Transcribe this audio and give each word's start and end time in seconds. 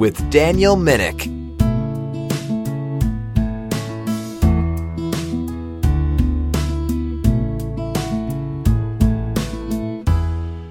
with 0.00 0.30
Daniel 0.30 0.76
Minnick. 0.76 1.26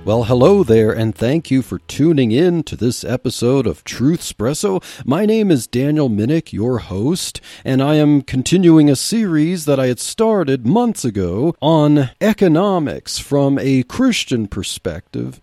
Well, 0.03 0.23
hello 0.23 0.63
there, 0.63 0.91
and 0.91 1.13
thank 1.13 1.51
you 1.51 1.61
for 1.61 1.77
tuning 1.77 2.31
in 2.31 2.63
to 2.63 2.75
this 2.75 3.03
episode 3.03 3.67
of 3.67 3.83
Truth 3.83 4.21
Espresso. 4.21 4.83
My 5.05 5.27
name 5.27 5.51
is 5.51 5.67
Daniel 5.67 6.09
Minnick, 6.09 6.51
your 6.51 6.79
host, 6.79 7.39
and 7.63 7.83
I 7.83 7.95
am 7.97 8.23
continuing 8.23 8.89
a 8.89 8.95
series 8.95 9.65
that 9.65 9.79
I 9.79 9.85
had 9.85 9.99
started 9.99 10.65
months 10.65 11.05
ago 11.05 11.53
on 11.61 12.09
economics 12.19 13.19
from 13.19 13.59
a 13.59 13.83
Christian 13.83 14.47
perspective. 14.47 15.39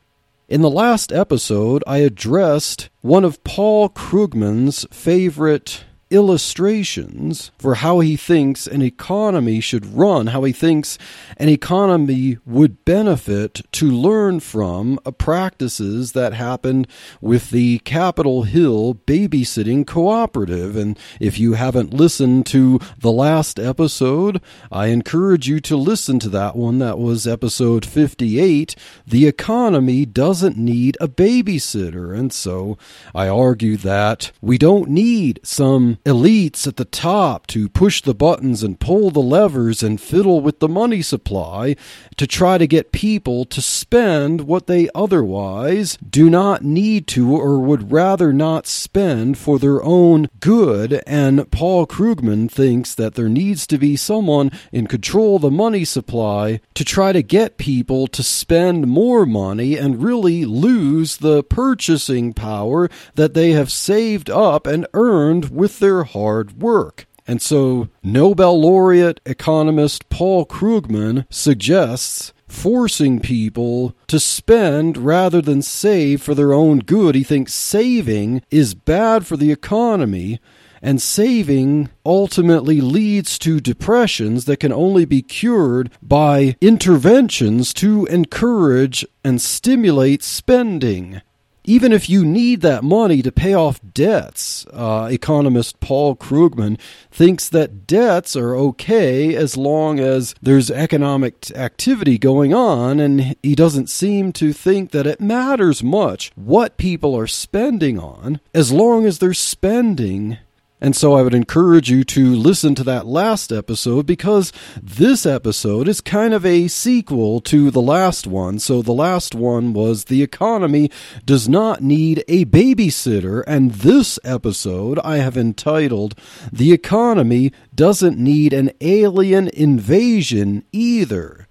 In 0.49 0.63
the 0.63 0.71
last 0.71 1.11
episode, 1.11 1.83
I 1.89 1.99
addressed 1.99 2.89
one 3.01 3.25
of 3.25 3.43
Paul 3.43 3.89
Krugman's 3.89 4.87
favorite 4.93 5.85
illustrations 6.09 7.51
for 7.59 7.77
how 7.77 7.99
he 7.99 8.17
thinks 8.17 8.67
an 8.67 8.81
economy 8.81 9.61
should 9.61 9.85
run, 9.85 10.29
how 10.29 10.45
he 10.45 10.53
thinks 10.53 10.99
an 11.37 11.49
economy 11.49 12.39
would 12.47 12.85
benefit 12.85 13.63
to 13.73 13.91
learn 13.91 14.39
from 14.39 15.01
uh, 15.05 15.11
practices 15.11 16.13
that 16.13 16.33
happened 16.33 16.87
with 17.21 17.51
the 17.51 17.79
Capitol 17.81 18.45
Hill 18.45 18.95
babysitting 19.07 19.87
cooperative. 19.87 20.77
And 20.77 20.97
if 21.19 21.41
you 21.41 21.55
haven't 21.55 21.93
listened 21.93 22.47
to 22.47 22.79
the 22.99 23.13
last 23.13 23.59
episode, 23.59 24.41
I 24.71 24.87
encourage 24.89 25.49
you 25.49 25.59
to 25.61 25.77
listen 25.77 26.21
to 26.21 26.29
that 26.29 26.55
one. 26.55 26.79
That 26.79 26.99
was 26.99 27.27
episode 27.27 27.85
58. 27.85 28.77
The 29.07 29.27
economy 29.27 30.07
doesn't 30.07 30.57
need 30.57 30.97
a 31.01 31.09
babysitter. 31.09 32.17
And 32.17 32.33
so 32.33 32.79
I 33.15 33.29
argue 33.29 33.77
that 33.79 34.31
we 34.41 34.57
don't 34.57 34.89
need 34.89 35.41
some 35.43 35.96
elites 36.05 36.67
at 36.67 36.77
the 36.77 36.85
top 36.85 37.47
to 37.49 37.69
push 37.69 38.03
the 38.03 38.15
buttons 38.15 38.63
and 38.63 38.81
pull 38.81 39.11
the 39.11 39.21
levers 39.21 39.83
and 39.83 40.01
fiddle 40.01 40.41
with 40.41 40.59
the 40.59 40.69
money 40.69 41.03
supply 41.03 41.77
to 42.17 42.27
try 42.27 42.59
to 42.59 42.67
get 42.67 42.93
people 42.93 43.45
to 43.45 43.61
spend 43.61 44.43
what 44.43 44.67
they 44.67 44.89
otherwise 44.95 45.97
do 46.09 46.29
not 46.29 46.63
need 46.63 47.07
to 47.07 47.35
or 47.35 47.59
would 47.59 47.93
rather 47.93 48.33
not 48.33 48.67
spend 48.67 49.39
for 49.39 49.59
their 49.59 49.83
own 49.83 50.29
good. 50.41 51.03
And 51.07 51.51
Paul 51.51 51.87
Krugman 51.87 52.51
thinks 52.51 52.95
that 52.95 53.15
there 53.15 53.29
needs 53.29 53.67
to 53.69 53.79
be 53.79 53.97
someone 53.97 54.51
in 54.73 54.87
control 54.87 55.37
of 55.37 55.43
the 55.43 55.51
money 55.51 55.85
supply 55.85 56.61
to 56.75 56.85
try 56.85 57.13
to 57.13 57.23
get 57.23 57.59
people 57.59 58.07
to 58.09 58.23
spend 58.23 58.87
more 58.87 59.25
money 59.27 59.77
and 59.77 60.03
really 60.03 60.45
lose 60.45 61.19
the 61.19 61.43
purchasing 61.43 62.33
power 62.33 62.89
that 63.15 63.35
they 63.35 63.53
have 63.53 63.71
saved 63.71 64.31
up 64.31 64.67
and 64.67 64.87
earned 64.95 65.51
with 65.51 65.79
their 65.79 65.86
hard 66.05 66.61
work. 66.61 67.07
And 67.27 67.43
so, 67.43 67.89
Nobel 68.03 68.61
laureate 68.61 69.21
economist 69.27 70.09
Paul 70.09 70.47
Krugman 70.47 71.27
suggests 71.29 72.33
forcing 72.47 73.19
people 73.19 73.97
to 74.07 74.21
spend 74.21 74.97
rather 74.97 75.43
than 75.43 75.63
save 75.63 76.23
for 76.23 76.35
their 76.35 76.53
own 76.53 76.79
good. 76.79 77.15
He 77.15 77.25
thinks 77.25 77.53
saving 77.53 78.43
is 78.51 78.75
bad 78.75 79.27
for 79.27 79.37
the 79.37 79.51
economy. 79.51 80.41
And 80.83 81.03
saving 81.03 81.89
ultimately 82.05 82.81
leads 82.81 83.39
to 83.41 83.61
depressions 83.61 84.45
that 84.45 84.61
can 84.61 84.73
only 84.73 85.05
be 85.05 85.23
cured 85.23 85.91
by 86.01 86.55
interventions 86.61 87.75
to 87.75 88.07
encourage 88.07 89.05
and 89.25 89.43
stimulate 89.43 90.23
spending 90.23 91.23
even 91.67 91.93
if 91.93 92.09
you 92.09 92.25
need 92.25 92.61
that 92.63 92.85
money 92.85 93.23
to 93.23 93.33
pay 93.33 93.53
off 93.53 93.81
debts, 93.93 94.65
uh, 94.73 95.09
economist 95.11 95.81
Paul 95.81 96.17
Krugman 96.17 96.79
thinks 97.11 97.49
that 97.49 97.87
debts 97.87 98.37
are 98.37 98.57
okay 98.57 99.35
as 99.35 99.57
long 99.57 99.99
as 99.99 100.35
there's 100.41 100.71
economic 100.71 101.51
activity 101.57 102.19
going 102.19 102.55
on, 102.55 103.01
and 103.01 103.37
he 103.43 103.55
doesn't 103.55 103.91
seem 103.91 104.33
to 104.35 104.53
think 104.53 104.93
that 104.93 105.07
it 105.07 105.21
matters 105.21 105.83
much 105.83 106.31
what 106.35 106.77
people 106.77 107.17
are 107.17 107.27
spending 107.27 107.99
on 107.99 108.41
as 108.55 108.73
long 108.73 109.05
as 109.05 109.19
they're 109.19 109.35
spending 109.35 110.39
and 110.81 110.95
so 110.95 111.15
I 111.15 111.23
would 111.23 111.33
encourage 111.33 111.91
you 111.91 112.05
to 112.05 112.35
listen 112.35 112.75
to 112.75 112.85
that 112.85 113.07
last 113.07 113.51
episode 113.51 114.05
because 114.05 114.53
this 114.83 115.25
episode 115.25 115.89
is 115.89 116.03
kind 116.03 116.35
of 116.35 116.45
a 116.45 116.69
sequel 116.69 117.41
to 117.43 117.71
the 117.71 117.81
last 117.81 118.27
one. 118.27 118.59
So 118.59 118.83
the 118.83 118.93
last 118.93 119.35
one 119.35 119.73
was 119.73 120.05
The 120.05 120.23
Economy 120.23 120.91
Does 121.25 121.49
Not 121.49 121.83
Need 121.83 122.25
a 122.29 122.45
Babysitter. 122.45 123.43
And 123.47 123.73
this 123.73 124.19
episode 124.23 124.99
I 124.99 125.17
have 125.17 125.39
entitled 125.39 126.15
The 126.53 126.73
Economy 126.73 127.53
Doesn't 127.75 128.19
Need 128.19 128.53
an 128.53 128.71
Alien 128.83 129.49
Invasion 129.49 130.63
Either. 130.73 131.49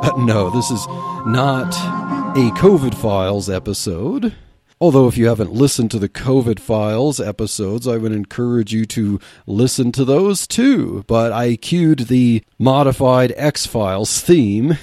Uh, 0.00 0.12
no, 0.24 0.48
this 0.50 0.70
is 0.70 0.86
not 1.26 1.74
a 2.38 2.50
COVID 2.52 2.94
Files 2.94 3.50
episode. 3.50 4.32
Although, 4.80 5.08
if 5.08 5.18
you 5.18 5.26
haven't 5.26 5.52
listened 5.52 5.90
to 5.90 5.98
the 5.98 6.08
COVID 6.08 6.60
Files 6.60 7.18
episodes, 7.18 7.88
I 7.88 7.96
would 7.96 8.12
encourage 8.12 8.72
you 8.72 8.86
to 8.86 9.18
listen 9.44 9.90
to 9.90 10.04
those 10.04 10.46
too. 10.46 11.02
But 11.08 11.32
I 11.32 11.56
cued 11.56 12.06
the 12.06 12.44
modified 12.56 13.32
X 13.36 13.66
Files 13.66 14.20
theme 14.20 14.78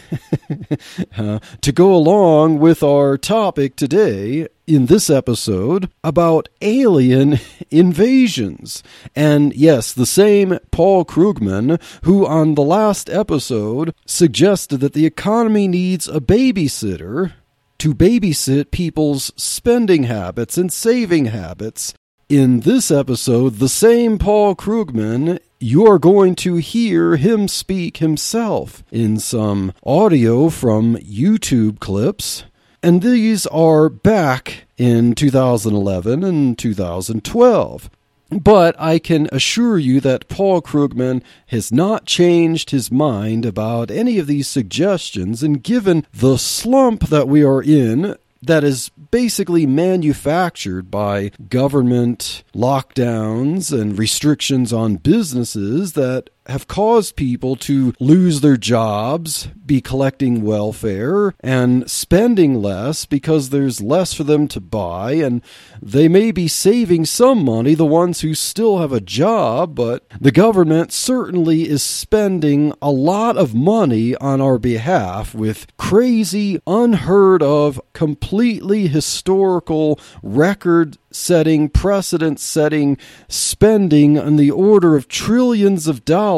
uh, 1.18 1.40
to 1.62 1.72
go 1.72 1.96
along 1.96 2.60
with 2.60 2.84
our 2.84 3.18
topic 3.18 3.78
today 3.78 4.50
in 4.68 4.88
this 4.88 5.10
episode 5.10 5.90
about 6.04 6.50
alien 6.60 7.40
invasions. 7.72 8.84
And 9.16 9.56
yes, 9.56 9.94
the 9.94 10.06
same 10.06 10.60
Paul 10.72 11.06
Krugman, 11.06 11.82
who 12.04 12.26
on 12.26 12.56
the 12.56 12.64
last 12.64 13.10
episode 13.10 13.96
suggested 14.06 14.82
that 14.82 14.92
the 14.92 15.06
economy 15.06 15.70
needs 15.70 16.10
a 16.10 16.20
babysitter 16.20 17.32
to 17.80 17.94
babysit 17.94 18.72
people's 18.72 19.32
spending 19.36 20.04
habits 20.04 20.58
and 20.58 20.72
saving 20.72 21.26
habits. 21.26 21.94
In 22.28 22.62
this 22.62 22.90
episode, 22.90 23.56
the 23.56 23.70
same 23.70 24.18
Paul 24.18 24.56
Krugman, 24.56 25.40
you 25.60 25.86
are 25.86 26.00
going 26.00 26.36
to 26.36 26.56
hear 26.56 27.18
him 27.18 27.48
speak 27.48 27.98
himself 27.98 28.84
in 28.92 29.20
some 29.20 29.74
audio 29.86 30.50
from 30.50 30.96
YouTube 30.98 31.80
clips. 31.80 32.46
And 32.82 33.02
these 33.02 33.46
are 33.48 33.90
back 33.90 34.66
in 34.78 35.14
2011 35.14 36.24
and 36.24 36.58
2012. 36.58 37.90
But 38.30 38.76
I 38.80 39.00
can 39.00 39.30
assure 39.32 39.78
you 39.78 40.00
that 40.02 40.28
Paul 40.28 40.62
Krugman 40.62 41.22
has 41.48 41.72
not 41.72 42.06
changed 42.06 42.72
his 42.72 42.92
mind 42.92 43.46
about 43.46 43.92
any 43.92 44.18
of 44.18 44.28
these 44.28 44.48
suggestions, 44.48 45.44
and 45.44 45.62
given 45.62 46.06
the 46.14 46.38
slump 46.38 47.08
that 47.10 47.28
we 47.28 47.44
are 47.44 47.62
in, 47.62 48.16
that 48.42 48.64
is 48.64 48.90
basically 49.12 49.66
manufactured 49.66 50.92
by 50.92 51.32
government 51.50 52.44
lockdowns 52.54 53.72
and 53.72 53.98
restrictions 53.98 54.72
on 54.72 54.98
businesses 54.98 55.94
that 55.94 56.30
have 56.48 56.68
caused 56.68 57.16
people 57.16 57.56
to 57.56 57.94
lose 58.00 58.42
their 58.42 58.58
jobs, 58.58 59.48
be 59.66 59.82
collecting 59.82 60.44
welfare, 60.44 61.34
and 61.40 61.90
spending 61.90 62.62
less 62.62 63.06
because 63.06 63.50
there's 63.50 63.82
less 63.82 64.14
for 64.14 64.24
them 64.24 64.48
to 64.48 64.60
buy. 64.60 65.14
And 65.14 65.42
they 65.82 66.08
may 66.08 66.32
be 66.32 66.48
saving 66.48 67.06
some 67.06 67.44
money, 67.44 67.74
the 67.74 67.86
ones 67.86 68.22
who 68.22 68.36
still 68.36 68.80
have 68.80 68.94
a 68.94 69.02
job, 69.02 69.76
but 69.76 70.06
the 70.20 70.32
government 70.32 70.92
certainly 70.92 71.68
is 71.68 71.82
spending 71.82 72.74
a 72.82 72.92
lot 72.92 73.38
of 73.38 73.56
money 73.56 74.16
on 74.18 74.40
our 74.40 74.60
behalf 74.60 75.34
with 75.34 75.66
crazy, 75.78 76.62
unheard 76.68 77.42
of, 77.42 77.82
completely 77.94 78.88
historical 78.88 80.00
record 80.22 80.98
setting, 81.12 81.70
precedent 81.70 82.40
setting 82.40 82.98
spending 83.28 84.20
on 84.20 84.36
the 84.36 84.52
order 84.52 84.96
of 84.96 85.08
trillions 85.08 85.88
of 85.88 86.04
dollars 86.04 86.35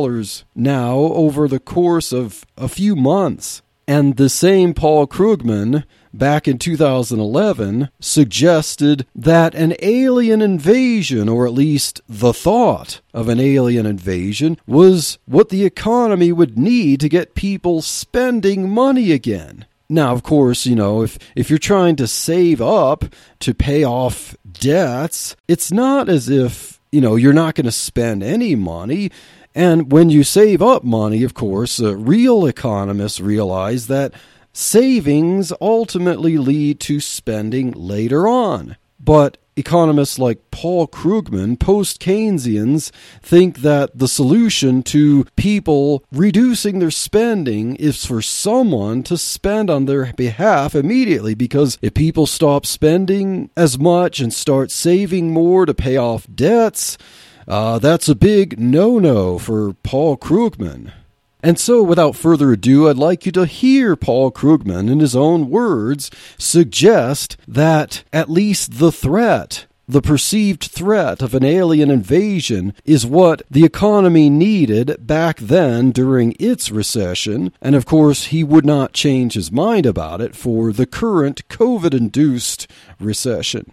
now 0.55 0.95
over 0.97 1.47
the 1.47 1.59
course 1.59 2.11
of 2.11 2.45
a 2.57 2.67
few 2.67 2.95
months. 2.95 3.61
And 3.88 4.17
the 4.17 4.29
same 4.29 4.73
Paul 4.73 5.07
Krugman 5.07 5.85
back 6.13 6.47
in 6.47 6.57
2011 6.57 7.89
suggested 7.99 9.05
that 9.15 9.55
an 9.55 9.75
alien 9.81 10.41
invasion, 10.41 11.29
or 11.29 11.47
at 11.47 11.53
least 11.53 12.01
the 12.07 12.33
thought 12.33 12.99
of 13.13 13.29
an 13.29 13.39
alien 13.39 13.85
invasion, 13.85 14.59
was 14.67 15.19
what 15.25 15.49
the 15.49 15.63
economy 15.63 16.33
would 16.33 16.57
need 16.57 16.99
to 16.99 17.09
get 17.09 17.33
people 17.35 17.81
spending 17.81 18.69
money 18.69 19.11
again. 19.13 19.65
Now, 19.89 20.11
of 20.11 20.21
course, 20.21 20.65
you 20.65 20.75
know, 20.75 21.01
if, 21.01 21.17
if 21.35 21.49
you're 21.49 21.57
trying 21.57 21.95
to 21.97 22.07
save 22.07 22.61
up 22.61 23.05
to 23.39 23.53
pay 23.53 23.85
off 23.85 24.35
debts, 24.51 25.38
it's 25.47 25.71
not 25.71 26.09
as 26.09 26.27
if, 26.27 26.81
you 26.91 26.99
know, 26.99 27.15
you're 27.15 27.31
not 27.31 27.55
going 27.55 27.65
to 27.65 27.71
spend 27.71 28.21
any 28.21 28.53
money. 28.55 29.11
And 29.57 29.92
when 29.92 30.12
you 30.12 30.24
save 30.24 30.62
up 30.62 30.83
money, 30.83 31.24
of 31.24 31.33
course, 31.33 31.81
uh, 31.81 31.98
real 31.98 32.45
economists 32.45 33.19
realize 33.19 33.88
that 33.88 34.13
savings 34.54 35.51
ultimately 35.59 36.38
lead 36.38 36.80
to 36.81 37.00
spending 37.00 37.71
later 37.71 38.27
on. 38.27 38.77
But 39.00 39.39
economists 39.56 40.19
like 40.19 40.51
Paul 40.51 40.88
Krugman, 40.88 41.59
post 41.59 42.00
Keynesians, 42.00 42.92
think 43.24 43.62
that 43.62 43.98
the 43.98 44.07
solution 44.07 44.83
to 44.83 45.25
people 45.36 46.04
reducing 46.12 46.77
their 46.77 46.92
spending 46.92 47.77
is 47.77 48.06
for 48.06 48.21
someone 48.21 49.01
to 49.04 49.18
spend 49.18 49.71
on 49.71 49.86
their 49.86 50.13
behalf 50.13 50.75
immediately. 50.75 51.33
Because 51.33 51.80
if 51.81 51.95
people 51.95 52.27
stop 52.27 52.68
spending 52.68 53.50
as 53.57 53.80
much 53.80 54.19
and 54.19 54.31
start 54.31 54.69
saving 54.69 55.31
more 55.31 55.65
to 55.65 55.74
pay 55.74 55.98
off 55.98 56.27
debts, 56.31 56.95
uh, 57.47 57.79
that's 57.79 58.09
a 58.09 58.15
big 58.15 58.59
no 58.59 58.99
no 58.99 59.39
for 59.39 59.73
Paul 59.73 60.17
Krugman. 60.17 60.91
And 61.44 61.59
so, 61.59 61.83
without 61.83 62.15
further 62.15 62.51
ado, 62.51 62.89
I'd 62.89 62.97
like 62.97 63.25
you 63.25 63.31
to 63.33 63.45
hear 63.45 63.95
Paul 63.95 64.31
Krugman, 64.31 64.89
in 64.89 64.99
his 64.99 65.15
own 65.15 65.49
words, 65.49 66.09
suggest 66.38 67.38
that 67.47 68.03
at 68.11 68.29
least 68.29 68.79
the 68.79 68.91
threat, 68.91 69.67
the 69.88 70.01
perceived 70.01 70.63
threat 70.63 71.21
of 71.21 71.35
an 71.35 71.45
alien 71.45 71.91
invasion, 71.91 72.73
is 72.85 73.05
what 73.05 73.44
the 73.51 73.63
economy 73.63 74.31
needed 74.31 74.97
back 74.99 75.38
then 75.38 75.91
during 75.91 76.35
its 76.39 76.71
recession. 76.71 77.53
And 77.61 77.75
of 77.75 77.85
course, 77.85 78.25
he 78.25 78.44
would 78.44 78.65
not 78.65 78.94
change 78.94 79.35
his 79.35 79.51
mind 79.51 79.85
about 79.85 80.19
it 80.21 80.35
for 80.35 80.73
the 80.73 80.88
current 80.88 81.47
COVID 81.49 81.94
induced 81.94 82.67
recession. 82.99 83.71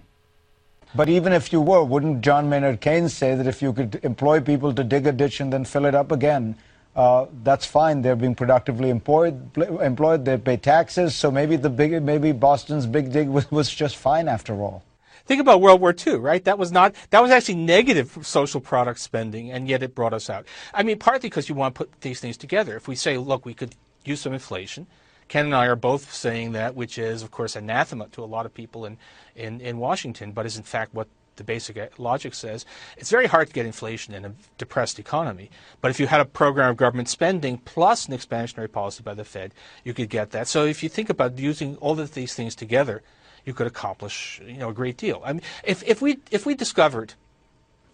But 0.94 1.08
even 1.08 1.32
if 1.32 1.52
you 1.52 1.60
were, 1.60 1.82
wouldn't 1.82 2.20
John 2.20 2.48
Maynard 2.48 2.80
Keynes 2.80 3.12
say 3.12 3.34
that 3.34 3.46
if 3.46 3.60
you 3.60 3.72
could 3.72 4.00
employ 4.04 4.40
people 4.40 4.72
to 4.72 4.84
dig 4.84 5.06
a 5.06 5.12
ditch 5.12 5.40
and 5.40 5.52
then 5.52 5.64
fill 5.64 5.86
it 5.86 5.94
up 5.94 6.12
again, 6.12 6.54
uh, 6.94 7.26
that's 7.42 7.66
fine. 7.66 8.02
They're 8.02 8.14
being 8.14 8.36
productively 8.36 8.90
employed. 8.90 9.56
Employed. 9.58 10.24
They 10.24 10.38
pay 10.38 10.56
taxes. 10.56 11.16
So 11.16 11.30
maybe 11.30 11.56
the 11.56 11.70
big, 11.70 12.00
maybe 12.02 12.30
Boston's 12.30 12.86
big 12.86 13.10
dig 13.10 13.28
was, 13.28 13.50
was 13.50 13.68
just 13.68 13.96
fine 13.96 14.28
after 14.28 14.54
all. 14.62 14.84
Think 15.26 15.40
about 15.40 15.60
World 15.60 15.80
War 15.80 15.94
II, 16.06 16.16
right? 16.16 16.44
That 16.44 16.58
was 16.58 16.70
not 16.70 16.94
that 17.10 17.20
was 17.20 17.30
actually 17.30 17.54
negative 17.54 18.18
social 18.22 18.60
product 18.60 19.00
spending, 19.00 19.50
and 19.50 19.66
yet 19.66 19.82
it 19.82 19.94
brought 19.94 20.12
us 20.12 20.28
out. 20.28 20.46
I 20.74 20.82
mean, 20.82 20.98
partly 20.98 21.30
because 21.30 21.48
you 21.48 21.54
want 21.54 21.74
to 21.74 21.78
put 21.78 22.00
these 22.02 22.20
things 22.20 22.36
together. 22.36 22.76
If 22.76 22.86
we 22.86 22.94
say, 22.94 23.16
look, 23.16 23.46
we 23.46 23.54
could 23.54 23.74
use 24.04 24.20
some 24.20 24.34
inflation. 24.34 24.86
Ken 25.28 25.46
and 25.46 25.54
I 25.54 25.66
are 25.66 25.76
both 25.76 26.12
saying 26.12 26.52
that, 26.52 26.74
which 26.74 26.98
is, 26.98 27.22
of 27.22 27.30
course, 27.30 27.56
anathema 27.56 28.08
to 28.08 28.22
a 28.22 28.26
lot 28.26 28.46
of 28.46 28.54
people 28.54 28.84
in, 28.84 28.98
in, 29.34 29.60
in 29.60 29.78
Washington, 29.78 30.32
but 30.32 30.46
is 30.46 30.56
in 30.56 30.62
fact 30.62 30.94
what 30.94 31.08
the 31.36 31.44
basic 31.44 31.98
logic 31.98 32.34
says, 32.34 32.64
it's 32.96 33.10
very 33.10 33.26
hard 33.26 33.48
to 33.48 33.52
get 33.52 33.66
inflation 33.66 34.14
in 34.14 34.24
a 34.24 34.34
depressed 34.58 34.98
economy. 34.98 35.50
But 35.80 35.90
if 35.90 35.98
you 35.98 36.06
had 36.06 36.20
a 36.20 36.24
program 36.24 36.70
of 36.70 36.76
government 36.76 37.08
spending 37.08 37.58
plus 37.58 38.06
an 38.06 38.16
expansionary 38.16 38.70
policy 38.70 39.02
by 39.02 39.14
the 39.14 39.24
Fed, 39.24 39.52
you 39.82 39.94
could 39.94 40.10
get 40.10 40.30
that. 40.30 40.48
So 40.48 40.64
if 40.64 40.82
you 40.82 40.88
think 40.88 41.10
about 41.10 41.38
using 41.38 41.76
all 41.78 41.98
of 41.98 42.14
these 42.14 42.34
things 42.34 42.54
together, 42.54 43.02
you 43.44 43.52
could 43.52 43.66
accomplish 43.66 44.40
you 44.46 44.56
know 44.56 44.70
a 44.70 44.74
great 44.74 44.96
deal. 44.96 45.20
I 45.24 45.34
mean, 45.34 45.42
if 45.64 45.82
if 45.84 46.00
we 46.00 46.18
if 46.30 46.46
we 46.46 46.54
discovered 46.54 47.14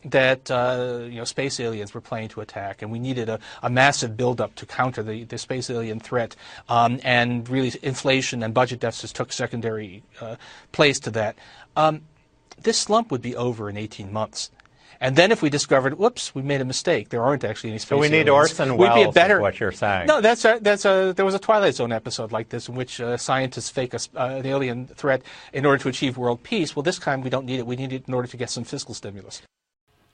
that 0.05 0.51
uh, 0.51 1.01
you 1.05 1.17
know 1.17 1.25
space 1.25 1.61
aliens 1.61 1.95
were 1.95 2.01
planning 2.01 2.29
to 2.31 2.41
attack, 2.41 2.83
and 2.83 2.91
we 2.91 2.99
needed 2.99 3.29
a, 3.29 3.39
a 3.63 3.71
massive 3.71 4.17
buildup 4.17 4.55
to 4.57 4.67
counter 4.67 5.03
the, 5.03 5.25
the 5.25 5.39
space 5.39 5.71
alien 5.71 6.01
threat, 6.01 6.37
um, 6.69 7.01
and 7.05 7.49
really 7.49 7.73
inflation 7.83 8.43
and 8.43 8.55
budget 8.55 8.81
deficits 8.81 9.13
took 9.13 9.33
secondary 9.33 10.03
uh, 10.21 10.37
place 10.73 10.99
to 11.01 11.11
that. 11.11 11.37
Um, 11.77 12.03
this 12.63 12.79
slump 12.79 13.11
would 13.11 13.23
be 13.23 13.35
over 13.37 13.71
in 13.71 13.77
18 13.77 14.13
months. 14.13 14.51
And 15.03 15.17
then 15.17 15.33
if 15.33 15.41
we 15.41 15.49
discovered, 15.49 15.99
whoops, 15.99 16.35
we 16.35 16.43
made 16.43 16.61
a 16.61 16.65
mistake. 16.65 17.09
There 17.09 17.23
aren't 17.23 17.43
actually 17.43 17.71
any 17.71 17.79
space 17.79 17.89
So 17.89 17.99
we 17.99 18.11
need 18.11 18.29
aliens. 18.29 18.51
Orson 18.51 18.77
We'd 18.77 18.89
be 18.89 19.01
a 19.01 19.05
Welles, 19.05 19.15
better, 19.15 19.41
what 19.41 19.59
you're 19.59 19.73
saying. 19.73 20.07
No, 20.07 20.21
that's 20.21 20.45
a, 20.45 20.59
that's 20.61 20.85
a, 20.85 21.15
there 21.17 21.25
was 21.25 21.35
a 21.35 21.39
Twilight 21.39 21.75
Zone 21.75 21.91
episode 21.91 22.33
like 22.33 22.51
this 22.51 22.69
in 22.69 22.75
which 22.75 23.01
uh, 23.01 23.17
scientists 23.17 23.71
fake 23.71 23.95
a, 23.95 24.01
uh, 24.15 24.27
an 24.27 24.45
alien 24.47 24.89
threat 24.89 25.23
in 25.55 25.65
order 25.65 25.83
to 25.83 25.89
achieve 25.89 26.19
world 26.19 26.43
peace. 26.43 26.77
Well, 26.77 26.83
this 26.83 26.99
time 26.99 27.23
we 27.23 27.31
don't 27.31 27.47
need 27.47 27.61
it. 27.61 27.67
We 27.67 27.77
need 27.77 27.95
it 27.95 28.05
in 28.09 28.13
order 28.13 28.29
to 28.29 28.37
get 28.37 28.51
some 28.51 28.65
fiscal 28.65 28.95
stimulus. 28.95 29.41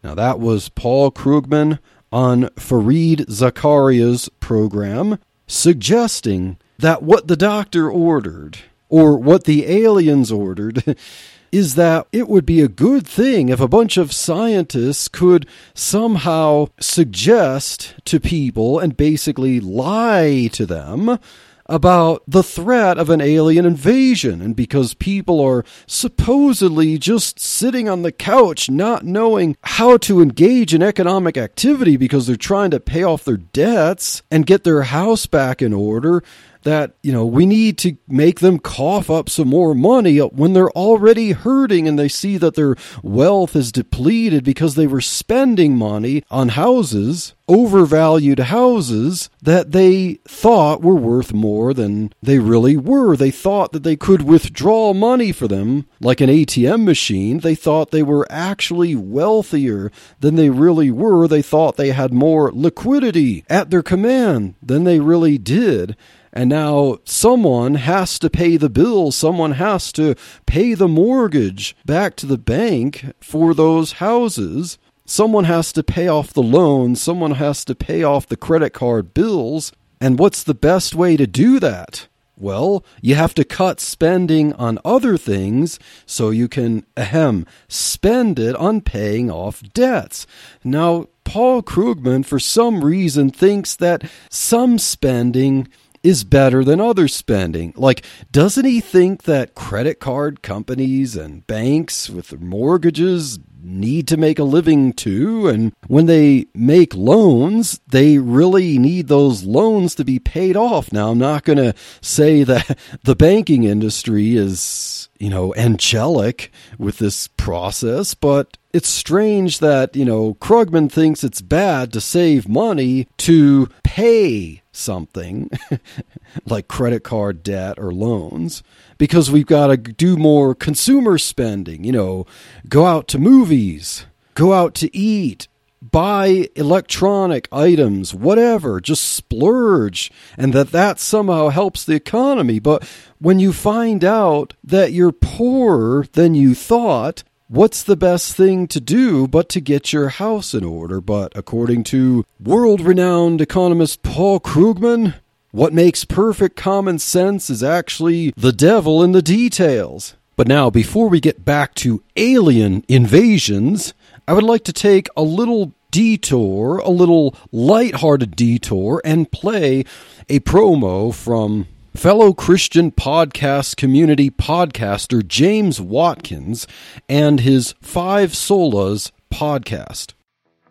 Now 0.06 0.14
that 0.14 0.38
was 0.38 0.69
Paul 0.69 1.11
Krugman 1.11 1.81
on 2.12 2.43
Fareed 2.50 3.26
Zakaria's 3.26 4.29
program, 4.38 5.19
suggesting 5.49 6.58
that 6.79 7.03
what 7.03 7.26
the 7.26 7.37
doctor 7.37 7.91
ordered, 7.91 8.58
or 8.88 9.19
what 9.19 9.47
the 9.47 9.67
aliens 9.67 10.31
ordered, 10.31 10.97
is 11.50 11.75
that 11.75 12.06
it 12.12 12.29
would 12.29 12.47
be 12.47 12.61
a 12.61 12.69
good 12.69 13.05
thing 13.05 13.49
if 13.49 13.58
a 13.58 13.67
bunch 13.67 13.97
of 13.97 14.12
scientists 14.12 15.08
could 15.08 15.44
somehow 15.75 16.69
suggest 16.79 17.97
to 18.05 18.20
people 18.20 18.79
and 18.79 18.97
basically 18.97 19.59
lie 19.59 20.49
to 20.52 20.67
them 20.67 21.19
about 21.68 22.22
the 22.26 22.42
threat 22.42 22.98
of 22.98 23.10
an 23.10 23.20
alien 23.20 23.66
invasion. 23.66 24.40
And 24.40 24.54
because 24.54 24.94
people 24.94 25.40
are 25.40 25.64
supposedly 25.86 26.98
just 26.98 27.38
sitting 27.38 27.88
on 27.88 28.02
the 28.02 28.12
couch, 28.12 28.70
not 28.70 29.04
knowing 29.04 29.56
how 29.62 29.96
to 29.98 30.20
engage 30.20 30.74
in 30.74 30.82
economic 30.82 31.36
activity 31.36 31.96
because 31.96 32.26
they're 32.26 32.36
trying 32.36 32.70
to 32.70 32.80
pay 32.80 33.02
off 33.02 33.24
their 33.24 33.36
debts 33.36 34.22
and 34.30 34.46
get 34.46 34.64
their 34.64 34.82
house 34.82 35.26
back 35.26 35.60
in 35.60 35.72
order, 35.72 36.22
that, 36.66 36.96
you 37.00 37.12
know, 37.12 37.24
we 37.24 37.46
need 37.46 37.78
to 37.78 37.96
make 38.08 38.40
them 38.40 38.58
cough 38.58 39.08
up 39.08 39.30
some 39.30 39.46
more 39.46 39.72
money 39.72 40.18
when 40.18 40.52
they're 40.52 40.70
already 40.72 41.30
hurting 41.30 41.86
and 41.86 41.96
they 41.96 42.08
see 42.08 42.36
that 42.38 42.56
their 42.56 42.74
wealth 43.04 43.54
is 43.54 43.70
depleted 43.70 44.42
because 44.42 44.74
they 44.74 44.88
were 44.88 45.00
spending 45.00 45.76
money 45.76 46.24
on 46.28 46.50
houses, 46.50 47.34
overvalued 47.46 48.40
houses 48.40 49.30
that 49.40 49.70
they 49.70 50.14
thought 50.26 50.82
were 50.82 50.96
worth 50.96 51.32
more 51.32 51.72
than 51.72 52.12
they 52.20 52.40
really 52.40 52.76
were. 52.76 53.16
They 53.16 53.30
thought 53.30 53.70
that 53.70 53.84
they 53.84 53.96
could 53.96 54.22
withdraw 54.22 54.92
money 54.92 55.30
for 55.30 55.46
them 55.46 55.87
like 56.00 56.20
an 56.20 56.28
ATM 56.28 56.85
machine. 56.85 57.38
They 57.38 57.54
thought 57.54 57.92
they 57.92 58.02
were 58.02 58.26
actually 58.28 58.96
wealthier 58.96 59.92
than 60.18 60.35
they 60.35 60.50
really 60.50 60.90
were. 60.90 61.28
They 61.28 61.42
thought 61.42 61.76
they 61.76 61.90
had 61.90 62.12
more 62.12 62.50
liquidity 62.52 63.44
at 63.49 63.70
their 63.70 63.85
command 63.85 64.56
than 64.61 64.82
they 64.82 64.99
really 64.99 65.38
did. 65.38 65.96
And 66.37 66.50
now 66.50 66.99
someone 67.05 67.76
has 67.76 68.19
to 68.19 68.28
pay 68.28 68.59
the 68.59 68.69
bill. 68.69 69.11
Someone 69.11 69.52
has 69.52 69.90
to 69.93 70.14
pay 70.45 70.75
the 70.75 70.87
mortgage 70.87 71.75
back 71.87 72.14
to 72.16 72.26
the 72.26 72.37
bank 72.37 73.07
for 73.23 73.55
those 73.55 73.93
houses. 73.93 74.76
Someone 75.07 75.45
has 75.45 75.73
to 75.73 75.83
pay 75.83 76.09
off 76.09 76.35
the 76.35 76.43
loan. 76.43 76.95
Someone 76.95 77.31
has 77.31 77.64
to 77.64 77.75
pay 77.75 78.02
off 78.02 78.26
the 78.26 78.37
credit 78.37 78.75
card 78.75 79.14
bills. 79.14 79.73
And 79.99 80.19
what's 80.19 80.43
the 80.43 80.52
best 80.52 80.95
way 80.95 81.16
to 81.16 81.26
do 81.26 81.59
that? 81.59 82.07
Well, 82.37 82.85
you 83.00 83.14
have 83.14 83.33
to 83.37 83.45
cut 83.45 83.81
spending 83.81 84.52
on 84.52 84.78
other 84.85 85.16
things 85.16 85.78
so 86.05 86.28
you 86.28 86.49
can, 86.49 86.85
ahem, 86.99 87.47
spend 87.66 88.38
it 88.38 88.55
on 88.57 88.83
paying 88.83 89.31
off 89.31 89.62
debts. 89.73 90.26
Now, 90.62 91.07
Paul 91.25 91.62
Krugman, 91.62 92.26
for 92.26 92.38
some 92.38 92.85
reason, 92.85 93.31
thinks 93.31 93.75
that 93.76 94.05
some 94.28 94.78
spending 94.78 95.69
is 96.06 96.22
better 96.22 96.62
than 96.62 96.80
other 96.80 97.08
spending. 97.08 97.75
Like, 97.76 98.04
doesn't 98.30 98.64
he 98.64 98.80
think 98.80 99.25
that 99.25 99.56
credit 99.56 99.98
card 99.98 100.40
companies 100.40 101.16
and 101.16 101.44
banks 101.48 102.08
with 102.08 102.40
mortgages 102.40 103.40
need 103.60 104.06
to 104.06 104.16
make 104.16 104.38
a 104.38 104.44
living 104.44 104.92
too? 104.92 105.48
And 105.48 105.72
when 105.88 106.06
they 106.06 106.46
make 106.54 106.94
loans, 106.94 107.80
they 107.88 108.18
really 108.18 108.78
need 108.78 109.08
those 109.08 109.42
loans 109.42 109.96
to 109.96 110.04
be 110.04 110.20
paid 110.20 110.56
off. 110.56 110.92
Now, 110.92 111.10
I'm 111.10 111.18
not 111.18 111.42
going 111.42 111.58
to 111.58 111.75
say 112.00 112.44
that 112.44 112.78
the 113.02 113.16
banking 113.16 113.64
industry 113.64 114.36
is, 114.36 115.08
you 115.18 115.28
know, 115.28 115.52
angelic 115.56 116.52
with 116.78 116.98
this 116.98 117.26
process, 117.26 118.14
but 118.14 118.56
it's 118.72 118.88
strange 118.88 119.58
that, 119.58 119.96
you 119.96 120.04
know, 120.04 120.34
Krugman 120.34 120.92
thinks 120.92 121.25
it's 121.25 121.40
bad 121.40 121.92
to 121.94 122.00
save 122.00 122.48
money 122.48 123.08
to 123.16 123.68
pay 123.82 124.62
something 124.76 125.50
like 126.47 126.68
credit 126.68 127.02
card 127.02 127.42
debt 127.42 127.78
or 127.78 127.92
loans 127.92 128.62
because 128.99 129.30
we've 129.30 129.47
got 129.47 129.68
to 129.68 129.76
do 129.76 130.16
more 130.16 130.54
consumer 130.54 131.18
spending, 131.18 131.85
you 131.85 131.92
know, 131.92 132.26
go 132.68 132.85
out 132.85 133.09
to 133.09 133.18
movies, 133.18 134.06
go 134.35 134.52
out 134.52 134.75
to 134.75 134.95
eat, 134.97 135.49
buy 135.80 136.49
electronic 136.54 137.49
items, 137.52 138.14
whatever, 138.14 138.80
just 138.80 139.04
splurge, 139.04 140.11
and 140.37 140.52
that 140.52 140.73
that 140.73 140.99
somehow 140.99 141.49
helps 141.49 141.85
the 141.85 141.95
economy. 141.95 142.59
But 142.59 142.85
when 143.18 143.38
you 143.38 143.52
find 143.52 144.04
out 144.04 144.54
that 144.64 144.92
you're 144.92 145.12
poorer 145.12 146.06
than 146.12 146.35
you 146.35 146.54
thought, 146.54 147.23
What's 147.49 147.85
the 147.85 147.95
best 147.95 148.35
thing 148.35 148.67
to 148.67 148.81
do 148.81 149.29
but 149.29 149.49
to 149.50 149.61
get 149.61 149.93
your 149.93 150.09
house 150.09 150.53
in 150.53 150.65
order? 150.65 151.00
But 151.00 151.31
according 151.37 151.85
to 151.85 152.25
world 152.43 152.81
renowned 152.81 153.41
economist 153.41 154.03
Paul 154.03 154.41
Krugman, 154.41 155.15
what 155.53 155.73
makes 155.73 156.05
perfect 156.05 156.57
common 156.57 156.99
sense 156.99 157.49
is 157.49 157.62
actually 157.62 158.33
the 158.37 158.50
devil 158.50 159.00
in 159.00 159.12
the 159.12 159.23
details. 159.23 160.17
But 160.35 160.49
now, 160.49 160.71
before 160.71 161.09
we 161.09 161.21
get 161.21 161.45
back 161.45 161.76
to 161.76 162.03
alien 162.17 162.85
invasions, 162.88 163.95
I 164.26 164.33
would 164.33 164.43
like 164.43 164.65
to 164.65 164.73
take 164.73 165.07
a 165.17 165.23
little 165.23 165.73
detour, 165.93 166.79
a 166.79 166.91
little 166.91 167.37
light-hearted 167.53 168.35
detour, 168.35 169.00
and 169.05 169.31
play 169.31 169.85
a 170.29 170.41
promo 170.41 171.15
from 171.15 171.69
fellow 171.97 172.33
Christian 172.33 172.91
podcast 172.91 173.76
community 173.76 174.31
podcaster 174.31 175.26
James 175.26 175.81
Watkins 175.81 176.67
and 177.09 177.41
his 177.41 177.75
Five 177.81 178.33
Solas 178.33 179.11
podcast. 179.33 180.12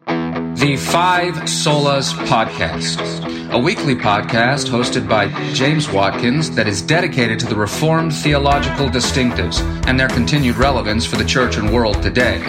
The 0.05 0.77
Five 0.77 1.33
Solas 1.45 2.13
Podcast, 2.27 3.51
a 3.51 3.57
weekly 3.57 3.95
podcast 3.95 4.69
hosted 4.69 5.09
by 5.09 5.27
James 5.53 5.89
Watkins 5.89 6.51
that 6.51 6.67
is 6.67 6.81
dedicated 6.81 7.39
to 7.39 7.47
the 7.47 7.55
Reformed 7.55 8.13
theological 8.13 8.87
distinctives 8.87 9.61
and 9.87 9.99
their 9.99 10.09
continued 10.09 10.57
relevance 10.57 11.05
for 11.05 11.15
the 11.15 11.25
church 11.25 11.57
and 11.57 11.73
world 11.73 12.03
today. 12.03 12.39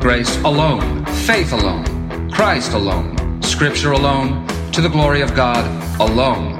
Grace 0.00 0.36
alone, 0.44 1.04
faith 1.06 1.52
alone, 1.52 2.30
Christ 2.30 2.72
alone, 2.72 3.42
Scripture 3.42 3.92
alone, 3.92 4.46
to 4.72 4.82
the 4.82 4.88
glory 4.88 5.22
of 5.22 5.34
God 5.34 5.64
alone. 6.00 6.57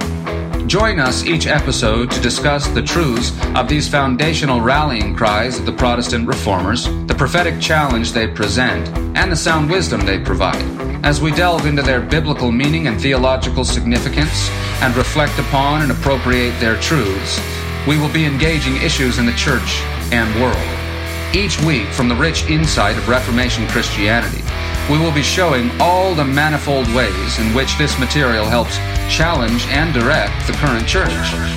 Join 0.69 0.99
us 0.99 1.25
each 1.25 1.47
episode 1.47 2.11
to 2.11 2.21
discuss 2.21 2.67
the 2.67 2.83
truths 2.83 3.31
of 3.55 3.67
these 3.67 3.89
foundational 3.89 4.61
rallying 4.61 5.15
cries 5.15 5.57
of 5.57 5.65
the 5.65 5.71
Protestant 5.71 6.27
reformers, 6.27 6.85
the 7.07 7.15
prophetic 7.17 7.59
challenge 7.59 8.11
they 8.11 8.27
present, 8.27 8.87
and 9.17 9.31
the 9.31 9.35
sound 9.35 9.67
wisdom 9.71 10.01
they 10.01 10.19
provide, 10.19 10.61
as 11.03 11.21
we 11.21 11.31
delve 11.31 11.65
into 11.65 11.81
their 11.81 12.01
biblical 12.01 12.51
meaning 12.51 12.85
and 12.85 13.01
theological 13.01 13.65
significance 13.65 14.47
and 14.83 14.95
reflect 14.95 15.39
upon 15.39 15.81
and 15.81 15.91
appropriate 15.91 16.51
their 16.59 16.79
truths. 16.79 17.41
We 17.87 17.97
will 17.97 18.13
be 18.13 18.25
engaging 18.25 18.75
issues 18.77 19.17
in 19.17 19.25
the 19.25 19.33
church 19.33 19.81
and 20.11 20.39
world. 20.39 21.35
Each 21.35 21.59
week, 21.63 21.87
from 21.87 22.09
the 22.09 22.15
rich 22.15 22.43
insight 22.45 22.95
of 22.95 23.09
Reformation 23.09 23.67
Christianity, 23.69 24.43
we 24.89 24.97
will 24.97 25.11
be 25.11 25.21
showing 25.21 25.69
all 25.79 26.15
the 26.15 26.25
manifold 26.25 26.87
ways 26.95 27.39
in 27.39 27.53
which 27.53 27.77
this 27.77 27.97
material 27.99 28.45
helps 28.45 28.77
challenge 29.09 29.65
and 29.67 29.93
direct 29.93 30.47
the 30.47 30.53
current 30.53 30.87
church 30.87 31.11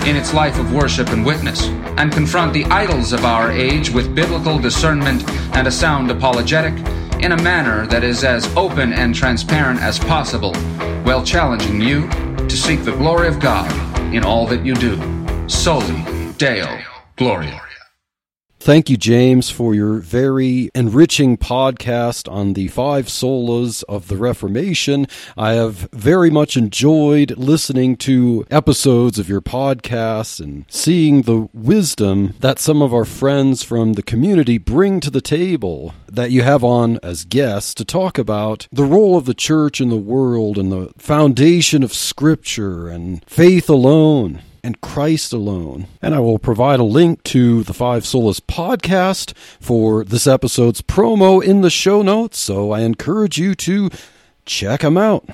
in 0.06 0.16
its 0.16 0.34
life 0.34 0.58
of 0.58 0.72
worship 0.72 1.08
and 1.08 1.24
witness, 1.24 1.66
and 1.96 2.12
confront 2.12 2.52
the 2.52 2.64
idols 2.66 3.12
of 3.12 3.24
our 3.24 3.50
age 3.50 3.90
with 3.90 4.14
biblical 4.14 4.58
discernment 4.58 5.28
and 5.56 5.66
a 5.66 5.70
sound 5.70 6.10
apologetic 6.10 6.74
in 7.22 7.32
a 7.32 7.42
manner 7.42 7.86
that 7.86 8.04
is 8.04 8.24
as 8.24 8.46
open 8.56 8.92
and 8.92 9.14
transparent 9.14 9.80
as 9.80 9.98
possible, 9.98 10.54
while 11.04 11.24
challenging 11.24 11.80
you 11.80 12.08
to 12.48 12.56
seek 12.56 12.84
the 12.84 12.96
glory 12.96 13.28
of 13.28 13.40
God 13.40 13.70
in 14.14 14.24
all 14.24 14.46
that 14.46 14.64
you 14.64 14.74
do. 14.74 14.96
Soli 15.48 16.04
Deo 16.36 16.78
Gloria. 17.16 17.71
Thank 18.62 18.88
you, 18.88 18.96
James, 18.96 19.50
for 19.50 19.74
your 19.74 19.94
very 19.94 20.70
enriching 20.72 21.36
podcast 21.36 22.30
on 22.30 22.52
the 22.52 22.68
five 22.68 23.06
solas 23.06 23.82
of 23.88 24.06
the 24.06 24.16
Reformation. 24.16 25.08
I 25.36 25.54
have 25.54 25.88
very 25.90 26.30
much 26.30 26.56
enjoyed 26.56 27.36
listening 27.36 27.96
to 27.96 28.46
episodes 28.52 29.18
of 29.18 29.28
your 29.28 29.40
podcast 29.40 30.38
and 30.38 30.64
seeing 30.68 31.22
the 31.22 31.48
wisdom 31.52 32.34
that 32.38 32.60
some 32.60 32.82
of 32.82 32.94
our 32.94 33.04
friends 33.04 33.64
from 33.64 33.94
the 33.94 34.02
community 34.02 34.58
bring 34.58 35.00
to 35.00 35.10
the 35.10 35.20
table 35.20 35.92
that 36.06 36.30
you 36.30 36.42
have 36.42 36.62
on 36.62 37.00
as 37.02 37.24
guests 37.24 37.74
to 37.74 37.84
talk 37.84 38.16
about 38.16 38.68
the 38.70 38.84
role 38.84 39.16
of 39.16 39.24
the 39.24 39.34
church 39.34 39.80
in 39.80 39.88
the 39.88 39.96
world 39.96 40.56
and 40.56 40.70
the 40.70 40.92
foundation 40.96 41.82
of 41.82 41.92
Scripture 41.92 42.88
and 42.88 43.24
faith 43.26 43.68
alone 43.68 44.40
and 44.64 44.80
Christ 44.80 45.32
alone. 45.32 45.86
And 46.00 46.14
I 46.14 46.20
will 46.20 46.38
provide 46.38 46.80
a 46.80 46.84
link 46.84 47.22
to 47.24 47.62
the 47.64 47.74
Five 47.74 48.04
Solas 48.04 48.40
podcast 48.40 49.36
for 49.60 50.04
this 50.04 50.26
episode's 50.26 50.82
promo 50.82 51.42
in 51.42 51.62
the 51.62 51.70
show 51.70 52.02
notes, 52.02 52.38
so 52.38 52.70
I 52.70 52.80
encourage 52.80 53.38
you 53.38 53.54
to 53.56 53.90
check 54.46 54.80
them 54.80 54.96
out. 54.96 55.28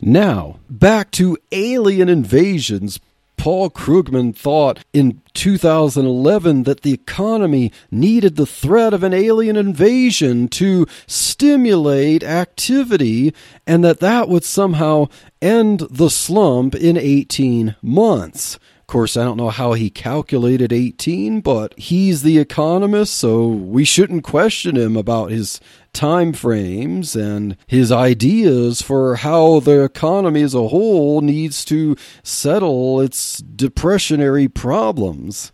Now, 0.00 0.58
back 0.68 1.10
to 1.12 1.38
alien 1.52 2.08
invasions. 2.08 2.98
Paul 3.42 3.70
Krugman 3.70 4.36
thought 4.36 4.84
in 4.92 5.20
2011 5.34 6.62
that 6.62 6.82
the 6.82 6.92
economy 6.92 7.72
needed 7.90 8.36
the 8.36 8.46
threat 8.46 8.94
of 8.94 9.02
an 9.02 9.12
alien 9.12 9.56
invasion 9.56 10.46
to 10.46 10.86
stimulate 11.08 12.22
activity 12.22 13.34
and 13.66 13.82
that 13.82 13.98
that 13.98 14.28
would 14.28 14.44
somehow 14.44 15.08
end 15.40 15.80
the 15.90 16.08
slump 16.08 16.76
in 16.76 16.96
18 16.96 17.74
months. 17.82 18.54
Of 18.54 18.86
course, 18.86 19.16
I 19.16 19.24
don't 19.24 19.38
know 19.38 19.50
how 19.50 19.72
he 19.72 19.90
calculated 19.90 20.72
18, 20.72 21.40
but 21.40 21.76
he's 21.76 22.22
the 22.22 22.38
economist, 22.38 23.14
so 23.14 23.48
we 23.48 23.84
shouldn't 23.84 24.22
question 24.22 24.76
him 24.76 24.96
about 24.96 25.32
his 25.32 25.58
time 25.92 26.32
frames 26.32 27.14
and 27.14 27.56
his 27.66 27.92
ideas 27.92 28.82
for 28.82 29.16
how 29.16 29.60
the 29.60 29.82
economy 29.84 30.42
as 30.42 30.54
a 30.54 30.68
whole 30.68 31.20
needs 31.20 31.64
to 31.66 31.96
settle 32.22 33.00
its 33.00 33.40
depressionary 33.40 34.52
problems. 34.52 35.52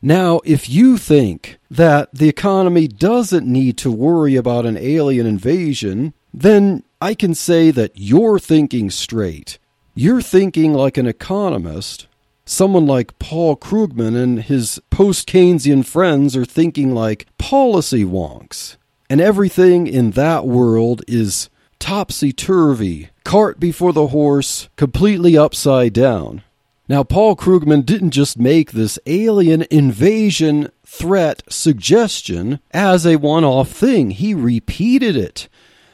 Now, 0.00 0.40
if 0.44 0.68
you 0.68 0.96
think 0.96 1.58
that 1.70 2.14
the 2.14 2.28
economy 2.28 2.86
doesn't 2.86 3.46
need 3.46 3.76
to 3.78 3.90
worry 3.90 4.36
about 4.36 4.64
an 4.64 4.76
alien 4.76 5.26
invasion, 5.26 6.14
then 6.32 6.84
I 7.00 7.14
can 7.14 7.34
say 7.34 7.70
that 7.72 7.92
you're 7.94 8.38
thinking 8.38 8.90
straight. 8.90 9.58
You're 9.94 10.22
thinking 10.22 10.72
like 10.72 10.96
an 10.96 11.06
economist. 11.06 12.06
Someone 12.44 12.86
like 12.86 13.18
Paul 13.18 13.56
Krugman 13.56 14.16
and 14.16 14.42
his 14.42 14.80
post 14.90 15.28
Keynesian 15.28 15.84
friends 15.84 16.36
are 16.36 16.44
thinking 16.44 16.94
like 16.94 17.26
policy 17.36 18.04
wonks. 18.04 18.77
And 19.10 19.20
everything 19.20 19.86
in 19.86 20.12
that 20.12 20.46
world 20.46 21.02
is 21.08 21.48
topsy 21.78 22.32
turvy, 22.32 23.10
cart 23.24 23.58
before 23.58 23.92
the 23.92 24.08
horse, 24.08 24.68
completely 24.76 25.36
upside 25.36 25.92
down. 25.92 26.42
Now, 26.88 27.04
Paul 27.04 27.36
Krugman 27.36 27.84
didn't 27.84 28.10
just 28.10 28.38
make 28.38 28.72
this 28.72 28.98
alien 29.06 29.66
invasion 29.70 30.70
threat 30.84 31.42
suggestion 31.48 32.60
as 32.70 33.06
a 33.06 33.16
one 33.16 33.44
off 33.44 33.70
thing, 33.70 34.10
he 34.10 34.34
repeated 34.34 35.16
it. 35.16 35.48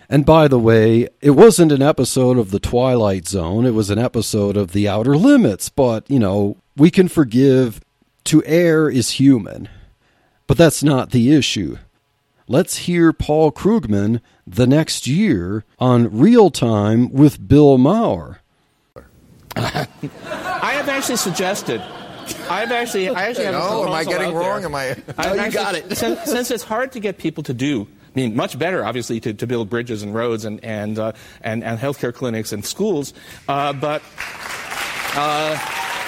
And 0.09 0.25
by 0.25 0.49
the 0.49 0.59
way, 0.59 1.09
it 1.21 1.31
wasn't 1.31 1.73
an 1.73 1.83
episode 1.83 2.39
of 2.39 2.51
The 2.51 2.61
Twilight 2.61 3.27
Zone, 3.27 3.67
it 3.67 3.73
was 3.73 3.91
an 3.91 3.99
episode 3.99 4.57
of 4.57 4.73
The 4.73 4.89
Outer 4.89 5.17
Limits, 5.17 5.69
but, 5.69 6.09
you 6.09 6.19
know, 6.19 6.59
we 6.77 6.91
can 6.91 7.09
forgive. 7.09 7.81
To 8.25 8.43
err 8.47 8.89
is 8.89 9.11
human. 9.13 9.69
But 10.47 10.57
that's 10.57 10.83
not 10.83 11.11
the 11.11 11.35
issue. 11.35 11.77
Let's 12.47 12.77
hear 12.79 13.13
Paul 13.13 13.53
Krugman 13.53 14.21
the 14.47 14.67
next 14.67 15.07
year 15.07 15.65
on 15.79 16.17
Real 16.19 16.51
Time 16.51 17.11
with 17.11 17.47
Bill 17.49 17.79
Maher. 17.79 18.41
I 19.57 19.87
have 20.75 20.89
actually 20.89 21.17
suggested. 21.17 21.81
I've 22.51 22.71
actually, 22.73 23.09
I 23.09 23.29
actually 23.29 23.45
have. 23.47 23.55
No, 23.55 23.85
a 23.85 23.87
am 23.87 23.93
I 23.93 24.05
getting 24.05 24.29
out 24.29 24.33
there. 24.33 24.41
wrong? 24.41 24.65
Am 24.65 24.75
I? 24.75 24.91
I've 25.17 25.35
you 25.35 25.41
actually- 25.41 25.51
got 25.53 25.75
it. 25.75 25.97
Since, 25.97 26.25
since 26.25 26.51
it's 26.51 26.65
hard 26.65 26.93
to 26.93 27.01
get 27.01 27.17
people 27.19 27.43
to 27.45 27.55
do, 27.55 27.83
I 27.83 28.11
mean, 28.15 28.37
much 28.37 28.59
better, 28.59 28.85
obviously, 28.85 29.21
to, 29.21 29.33
to 29.35 29.47
build 29.47 29.71
bridges 29.71 30.03
and 30.03 30.15
roads 30.15 30.45
and 30.45 30.63
and 30.65 30.99
uh, 30.99 31.13
and, 31.43 31.63
and 31.65 31.79
healthcare 31.79 32.13
clinics 32.15 32.53
and 32.53 32.65
schools, 32.65 33.15
uh, 33.49 33.73
but. 33.73 34.03
Uh, 35.17 35.57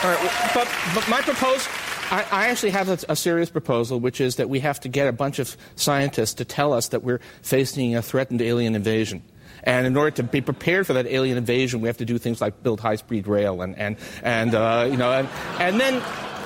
all 0.02 0.11
right, 0.11 0.21
well, 0.21 0.50
but, 0.52 0.69
but 0.95 1.09
my 1.09 1.21
proposal, 1.21 1.71
I, 2.11 2.27
I 2.31 2.47
actually 2.49 2.71
have 2.71 2.89
a, 2.89 2.99
a 3.09 3.17
serious 3.17 3.51
proposal, 3.51 4.01
which 4.01 4.21
is 4.21 4.37
that 4.37 4.49
we 4.49 4.61
have 4.61 4.81
to 4.81 4.89
get 4.89 5.07
a 5.09 5.13
bunch 5.13 5.39
of 5.39 5.57
scientists 5.77 6.35
to 6.35 6.45
tell 6.45 6.73
us 6.73 6.89
that 6.89 7.03
we're 7.03 7.21
facing 7.43 7.95
a 7.97 8.03
threatened 8.03 8.41
alien 8.43 8.75
invasion. 8.75 9.23
And 9.65 9.87
in 9.87 9.97
order 9.97 10.13
to 10.13 10.23
be 10.23 10.41
prepared 10.41 10.87
for 10.87 10.93
that 10.93 11.07
alien 11.07 11.37
invasion, 11.37 11.81
we 11.81 11.89
have 11.89 11.97
to 11.97 12.05
do 12.05 12.19
things 12.19 12.41
like 12.41 12.63
build 12.63 12.79
high-speed 12.81 13.27
rail, 13.27 13.63
and 13.63 13.77
and 13.77 13.97
and 14.23 14.55
uh, 14.55 14.87
you 14.89 14.97
know, 14.97 15.11
and 15.11 15.29
and 15.59 15.81
then 15.81 16.01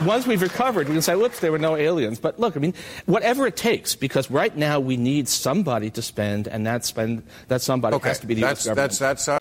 once 0.06 0.26
we've 0.26 0.40
recovered, 0.40 0.88
we 0.88 0.94
can 0.94 1.02
say, 1.02 1.14
"Whoops, 1.16 1.40
there 1.40 1.52
were 1.52 1.58
no 1.58 1.76
aliens." 1.76 2.18
But 2.18 2.40
look, 2.40 2.56
I 2.56 2.60
mean, 2.60 2.72
whatever 3.04 3.46
it 3.46 3.56
takes, 3.56 3.94
because 3.94 4.30
right 4.30 4.56
now 4.56 4.80
we 4.80 4.96
need 4.96 5.28
somebody 5.28 5.90
to 5.90 6.00
spend, 6.00 6.48
and 6.48 6.64
that 6.66 6.86
spend 6.86 7.22
that 7.48 7.60
somebody 7.60 7.96
Okay, 7.96 8.08
has 8.08 8.20
to 8.20 8.26
be 8.26 8.34
the 8.34 8.40
that's 8.40 8.64
U.S. 8.64 8.74
government. 8.74 8.90
that's 8.98 8.98
that's. 8.98 9.28
Uh, 9.28 9.38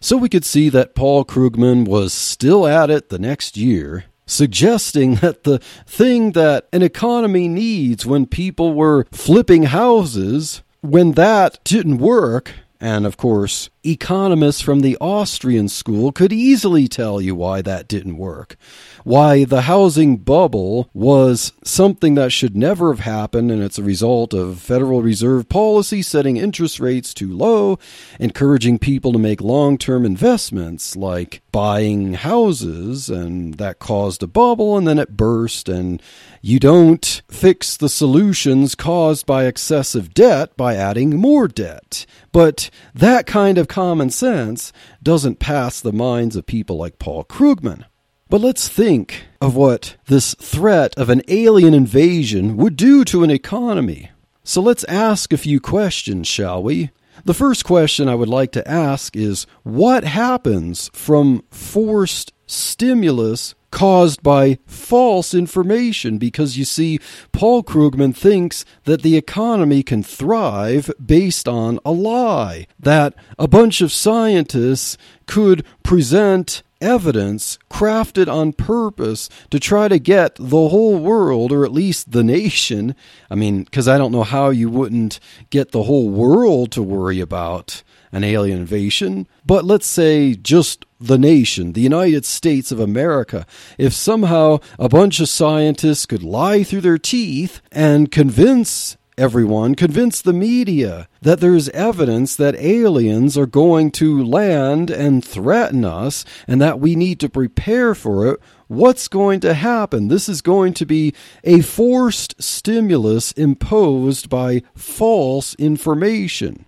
So 0.00 0.18
we 0.18 0.28
could 0.28 0.44
see 0.44 0.68
that 0.68 0.94
Paul 0.94 1.24
Krugman 1.24 1.88
was 1.88 2.12
still 2.12 2.66
at 2.66 2.90
it 2.90 3.08
the 3.08 3.18
next 3.18 3.56
year, 3.56 4.04
suggesting 4.28 5.16
that 5.16 5.42
the 5.42 5.58
thing 5.86 6.32
that 6.32 6.68
an 6.72 6.82
economy 6.82 7.48
needs 7.48 8.06
when 8.06 8.26
people 8.26 8.74
were 8.74 9.06
flipping 9.10 9.64
houses, 9.64 10.62
when 10.80 11.12
that 11.12 11.58
didn't 11.64 11.98
work, 11.98 12.52
And 12.80 13.06
of 13.06 13.16
course, 13.16 13.70
economists 13.90 14.60
from 14.60 14.80
the 14.80 14.96
Austrian 15.00 15.68
school 15.68 16.12
could 16.12 16.32
easily 16.32 16.88
tell 16.88 17.20
you 17.20 17.34
why 17.34 17.62
that 17.62 17.88
didn't 17.88 18.18
work. 18.18 18.56
Why 19.04 19.44
the 19.44 19.62
housing 19.62 20.18
bubble 20.18 20.90
was 20.92 21.52
something 21.64 22.14
that 22.14 22.32
should 22.32 22.56
never 22.56 22.92
have 22.92 23.04
happened, 23.04 23.50
and 23.50 23.62
it's 23.62 23.78
a 23.78 23.82
result 23.82 24.34
of 24.34 24.60
Federal 24.60 25.02
Reserve 25.02 25.48
policy 25.48 26.02
setting 26.02 26.36
interest 26.36 26.80
rates 26.80 27.14
too 27.14 27.32
low, 27.32 27.78
encouraging 28.20 28.78
people 28.78 29.12
to 29.12 29.18
make 29.18 29.40
long 29.40 29.78
term 29.78 30.04
investments 30.04 30.96
like 30.96 31.40
buying 31.52 32.14
houses, 32.14 33.08
and 33.08 33.54
that 33.54 33.78
caused 33.78 34.22
a 34.22 34.26
bubble, 34.26 34.76
and 34.76 34.86
then 34.86 34.98
it 34.98 35.16
burst, 35.16 35.68
and 35.68 36.02
you 36.42 36.60
don't 36.60 37.22
fix 37.28 37.76
the 37.76 37.88
solutions 37.88 38.74
caused 38.74 39.26
by 39.26 39.46
excessive 39.46 40.14
debt 40.14 40.56
by 40.56 40.74
adding 40.74 41.16
more 41.16 41.48
debt. 41.48 42.06
But 42.32 42.70
that 42.94 43.26
kind 43.26 43.58
of 43.58 43.68
common 43.78 44.10
sense 44.10 44.72
doesn't 45.04 45.38
pass 45.38 45.80
the 45.80 45.92
minds 45.92 46.34
of 46.34 46.44
people 46.44 46.76
like 46.76 46.98
Paul 46.98 47.22
Krugman. 47.22 47.84
But 48.28 48.40
let's 48.40 48.68
think 48.68 49.26
of 49.40 49.54
what 49.54 49.94
this 50.06 50.34
threat 50.34 50.92
of 50.96 51.08
an 51.10 51.22
alien 51.28 51.74
invasion 51.74 52.56
would 52.56 52.74
do 52.74 53.04
to 53.04 53.22
an 53.22 53.30
economy. 53.30 54.10
So 54.42 54.60
let's 54.60 54.82
ask 54.88 55.32
a 55.32 55.36
few 55.36 55.60
questions, 55.60 56.26
shall 56.26 56.60
we? 56.60 56.90
The 57.24 57.34
first 57.34 57.64
question 57.64 58.08
I 58.08 58.16
would 58.16 58.28
like 58.28 58.50
to 58.52 58.68
ask 58.68 59.14
is 59.14 59.46
what 59.62 60.02
happens 60.02 60.90
from 60.92 61.44
forced 61.48 62.32
stimulus 62.48 63.54
caused 63.70 64.22
by 64.22 64.58
false 64.66 65.34
information 65.34 66.18
because 66.18 66.56
you 66.56 66.64
see, 66.64 66.98
Paul 67.32 67.62
Krugman 67.62 68.16
thinks 68.16 68.64
that 68.84 69.02
the 69.02 69.16
economy 69.16 69.82
can 69.82 70.02
thrive 70.02 70.90
based 71.04 71.46
on 71.46 71.78
a 71.84 71.92
lie, 71.92 72.66
that 72.80 73.14
a 73.38 73.46
bunch 73.46 73.80
of 73.80 73.92
scientists 73.92 74.96
could 75.26 75.64
present 75.82 76.62
evidence 76.80 77.58
crafted 77.70 78.32
on 78.32 78.52
purpose 78.52 79.28
to 79.50 79.58
try 79.58 79.88
to 79.88 79.98
get 79.98 80.36
the 80.36 80.68
whole 80.68 80.96
world, 80.96 81.52
or 81.52 81.64
at 81.64 81.72
least 81.72 82.12
the 82.12 82.24
nation. 82.24 82.94
I 83.30 83.34
mean, 83.34 83.64
because 83.64 83.88
I 83.88 83.98
don't 83.98 84.12
know 84.12 84.22
how 84.22 84.50
you 84.50 84.70
wouldn't 84.70 85.20
get 85.50 85.72
the 85.72 85.84
whole 85.84 86.08
world 86.08 86.72
to 86.72 86.82
worry 86.82 87.20
about 87.20 87.82
an 88.12 88.24
alien 88.24 88.58
invasion, 88.58 89.26
but 89.44 89.64
let's 89.64 89.86
say 89.86 90.34
just 90.34 90.84
the 91.00 91.18
nation, 91.18 91.72
the 91.72 91.80
United 91.80 92.24
States 92.24 92.72
of 92.72 92.80
America, 92.80 93.46
if 93.76 93.92
somehow 93.92 94.58
a 94.78 94.88
bunch 94.88 95.20
of 95.20 95.28
scientists 95.28 96.06
could 96.06 96.22
lie 96.22 96.62
through 96.62 96.80
their 96.80 96.98
teeth 96.98 97.60
and 97.70 98.10
convince 98.10 98.96
everyone, 99.18 99.74
convince 99.74 100.22
the 100.22 100.32
media 100.32 101.08
that 101.20 101.40
there's 101.40 101.68
evidence 101.70 102.36
that 102.36 102.54
aliens 102.56 103.36
are 103.36 103.46
going 103.46 103.90
to 103.90 104.24
land 104.24 104.90
and 104.90 105.24
threaten 105.24 105.84
us 105.84 106.24
and 106.46 106.60
that 106.62 106.78
we 106.80 106.94
need 106.94 107.18
to 107.20 107.28
prepare 107.28 107.94
for 107.94 108.28
it, 108.28 108.40
what's 108.68 109.08
going 109.08 109.40
to 109.40 109.54
happen? 109.54 110.08
This 110.08 110.28
is 110.28 110.40
going 110.40 110.72
to 110.74 110.86
be 110.86 111.12
a 111.42 111.60
forced 111.60 112.40
stimulus 112.40 113.32
imposed 113.32 114.30
by 114.30 114.62
false 114.74 115.54
information. 115.56 116.64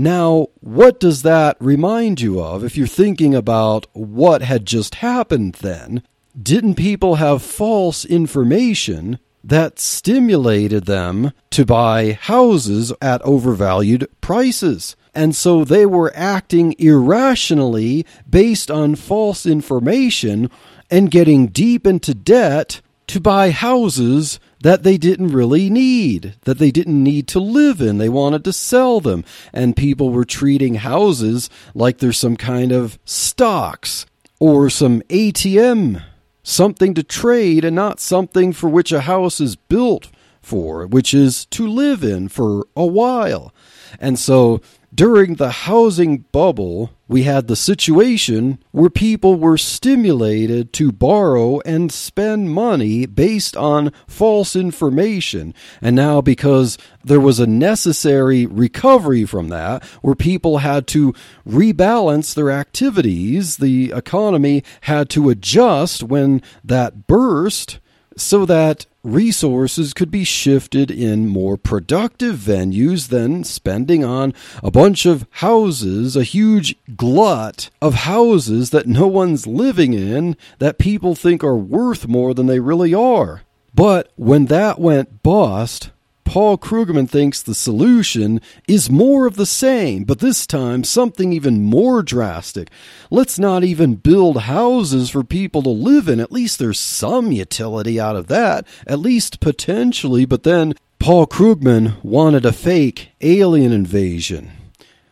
Now, 0.00 0.46
what 0.60 1.00
does 1.00 1.22
that 1.22 1.56
remind 1.58 2.20
you 2.20 2.40
of 2.40 2.62
if 2.62 2.76
you're 2.76 2.86
thinking 2.86 3.34
about 3.34 3.88
what 3.94 4.42
had 4.42 4.64
just 4.64 4.94
happened 4.96 5.54
then? 5.54 6.04
Didn't 6.40 6.76
people 6.76 7.16
have 7.16 7.42
false 7.42 8.04
information 8.04 9.18
that 9.42 9.80
stimulated 9.80 10.86
them 10.86 11.32
to 11.50 11.66
buy 11.66 12.12
houses 12.12 12.92
at 13.02 13.20
overvalued 13.22 14.06
prices? 14.20 14.94
And 15.16 15.34
so 15.34 15.64
they 15.64 15.84
were 15.84 16.12
acting 16.14 16.76
irrationally 16.78 18.06
based 18.30 18.70
on 18.70 18.94
false 18.94 19.46
information 19.46 20.48
and 20.88 21.10
getting 21.10 21.48
deep 21.48 21.88
into 21.88 22.14
debt 22.14 22.82
to 23.08 23.18
buy 23.20 23.50
houses 23.50 24.38
that 24.60 24.82
they 24.82 24.96
didn't 24.96 25.28
really 25.28 25.70
need, 25.70 26.34
that 26.42 26.58
they 26.58 26.70
didn't 26.70 27.02
need 27.02 27.28
to 27.28 27.40
live 27.40 27.80
in. 27.80 27.98
They 27.98 28.08
wanted 28.08 28.44
to 28.44 28.52
sell 28.52 29.00
them. 29.00 29.24
And 29.52 29.76
people 29.76 30.10
were 30.10 30.24
treating 30.24 30.76
houses 30.76 31.48
like 31.74 31.98
they're 31.98 32.12
some 32.12 32.36
kind 32.36 32.72
of 32.72 32.98
stocks 33.04 34.06
or 34.40 34.70
some 34.70 35.02
ATM, 35.02 36.02
something 36.42 36.94
to 36.94 37.02
trade 37.02 37.64
and 37.64 37.76
not 37.76 38.00
something 38.00 38.52
for 38.52 38.68
which 38.68 38.92
a 38.92 39.02
house 39.02 39.40
is 39.40 39.56
built 39.56 40.10
for, 40.40 40.86
which 40.86 41.12
is 41.12 41.44
to 41.46 41.66
live 41.66 42.02
in 42.02 42.28
for 42.28 42.66
a 42.74 42.86
while. 42.86 43.52
And 44.00 44.18
so 44.18 44.60
during 44.94 45.34
the 45.34 45.50
housing 45.50 46.18
bubble, 46.32 46.90
we 47.08 47.24
had 47.24 47.46
the 47.46 47.56
situation 47.56 48.58
where 48.70 48.88
people 48.88 49.36
were 49.36 49.58
stimulated 49.58 50.72
to 50.74 50.90
borrow 50.90 51.60
and 51.60 51.92
spend 51.92 52.50
money 52.50 53.04
based 53.04 53.56
on 53.56 53.92
false 54.06 54.56
information. 54.56 55.52
And 55.82 55.94
now, 55.94 56.22
because 56.22 56.78
there 57.04 57.20
was 57.20 57.38
a 57.38 57.46
necessary 57.46 58.46
recovery 58.46 59.26
from 59.26 59.48
that, 59.48 59.84
where 60.00 60.14
people 60.14 60.58
had 60.58 60.86
to 60.88 61.14
rebalance 61.46 62.34
their 62.34 62.50
activities, 62.50 63.58
the 63.58 63.92
economy 63.94 64.64
had 64.82 65.10
to 65.10 65.28
adjust 65.28 66.02
when 66.02 66.42
that 66.64 67.06
burst 67.06 67.78
so 68.16 68.44
that 68.46 68.86
resources 69.02 69.94
could 69.94 70.10
be 70.10 70.24
shifted 70.24 70.90
in 70.90 71.28
more 71.28 71.56
productive 71.56 72.36
venues 72.36 73.08
than 73.08 73.44
spending 73.44 74.04
on 74.04 74.34
a 74.62 74.70
bunch 74.70 75.06
of 75.06 75.26
houses, 75.30 76.16
a 76.16 76.22
huge 76.22 76.76
glut 76.96 77.70
of 77.80 77.94
houses 77.94 78.70
that 78.70 78.86
no 78.86 79.06
one's 79.06 79.46
living 79.46 79.94
in 79.94 80.36
that 80.58 80.78
people 80.78 81.14
think 81.14 81.44
are 81.44 81.56
worth 81.56 82.08
more 82.08 82.34
than 82.34 82.46
they 82.46 82.60
really 82.60 82.92
are. 82.92 83.42
But 83.74 84.12
when 84.16 84.46
that 84.46 84.80
went 84.80 85.22
bust, 85.22 85.90
Paul 86.28 86.58
Krugman 86.58 87.08
thinks 87.08 87.40
the 87.40 87.54
solution 87.54 88.42
is 88.68 88.90
more 88.90 89.26
of 89.26 89.36
the 89.36 89.46
same, 89.46 90.04
but 90.04 90.18
this 90.18 90.46
time 90.46 90.84
something 90.84 91.32
even 91.32 91.62
more 91.64 92.02
drastic. 92.02 92.68
Let's 93.10 93.38
not 93.38 93.64
even 93.64 93.94
build 93.94 94.42
houses 94.42 95.08
for 95.08 95.24
people 95.24 95.62
to 95.62 95.70
live 95.70 96.06
in. 96.06 96.20
At 96.20 96.30
least 96.30 96.58
there's 96.58 96.78
some 96.78 97.32
utility 97.32 97.98
out 97.98 98.14
of 98.14 98.26
that, 98.26 98.66
at 98.86 98.98
least 98.98 99.40
potentially, 99.40 100.26
but 100.26 100.42
then 100.42 100.74
Paul 100.98 101.26
Krugman 101.26 101.94
wanted 102.04 102.44
a 102.44 102.52
fake 102.52 103.08
alien 103.22 103.72
invasion. 103.72 104.50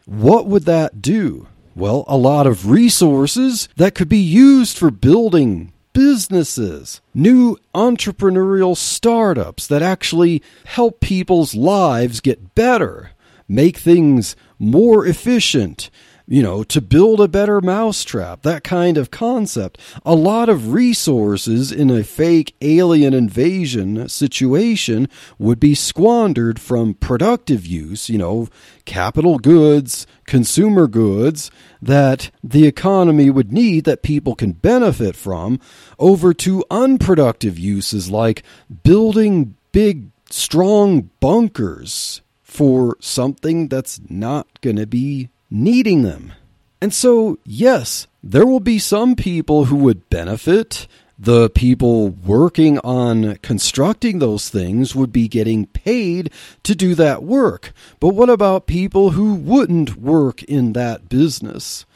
What 0.05 0.47
would 0.47 0.67
that 0.67 1.01
do? 1.01 1.49
Well, 1.75 2.05
a 2.07 2.19
lot 2.19 2.47
of 2.47 2.69
resources 2.69 3.71
that 3.77 3.95
could 3.95 4.11
be 4.11 4.19
used 4.19 4.77
for 4.77 4.91
building 4.91 5.73
businesses, 5.97 7.01
new 7.15 7.57
entrepreneurial 7.75 8.77
startups 8.77 9.67
that 9.67 9.81
actually 9.81 10.43
help 10.67 11.01
people's 11.01 11.55
lives 11.55 12.21
get 12.21 12.55
better, 12.55 13.13
make 13.49 13.79
things 13.79 14.37
more 14.59 15.07
efficient, 15.07 15.89
you 16.29 16.43
know, 16.43 16.65
to 16.65 16.81
build 16.81 17.21
a 17.21 17.29
better 17.29 17.61
mousetrap, 17.61 18.43
that 18.43 18.65
kind 18.65 18.99
of 18.99 19.11
concept. 19.11 19.79
A 20.05 20.15
lot 20.15 20.49
of 20.49 20.73
resources 20.73 21.71
in 21.71 21.89
a 21.89 22.03
fake 22.03 22.57
alien 22.61 23.15
invasion 23.15 24.09
situation 24.09 25.09
would 25.39 25.61
be 25.61 25.75
squandered 25.75 26.61
from 26.61 26.95
productive 26.95 27.65
use, 27.65 28.09
you 28.09 28.19
know, 28.19 28.49
capital 28.85 29.39
goods, 29.39 30.07
consumer 30.27 30.89
goods 30.89 31.51
that 31.81 32.31
the 32.43 32.67
economy 32.67 33.31
would 33.31 33.53
need 33.53 33.85
that 33.85 34.03
people 34.03 34.35
can 34.35 34.53
benefit 34.53 35.15
from 35.15 35.61
over 35.99 36.35
to 36.35 36.65
unproductive 36.71 37.57
uses 37.59 38.11
like 38.11 38.43
building 38.83 39.55
big, 39.71 40.11
strong 40.31 41.11
bunkers 41.21 42.21
for 42.43 42.97
something 43.01 43.69
that's 43.69 44.01
not 44.09 44.61
going 44.61 44.77
to 44.77 44.87
be 44.87 45.29
needing 45.51 46.03
them. 46.03 46.33
And 46.81 46.93
so, 46.93 47.39
yes, 47.45 48.07
there 48.23 48.47
will 48.47 48.61
be 48.61 48.79
some 48.79 49.17
people 49.17 49.67
who 49.67 49.77
would 49.77 50.09
benefit. 50.11 50.87
The 51.19 51.49
people 51.49 52.11
working 52.11 52.79
on 52.81 53.37
constructing 53.37 54.19
those 54.19 54.51
things 54.51 54.95
would 54.95 55.13
be 55.13 55.29
getting 55.29 55.67
paid 55.67 56.31
to 56.63 56.75
do 56.75 56.95
that 56.97 57.23
work. 57.23 57.73
But 58.01 58.11
what 58.11 58.29
about 58.29 58.67
people 58.67 59.13
who 59.13 59.35
wouldn't 59.35 59.97
work 59.97 60.43
in 60.43 60.75
that 60.75 61.09
business? 61.09 61.87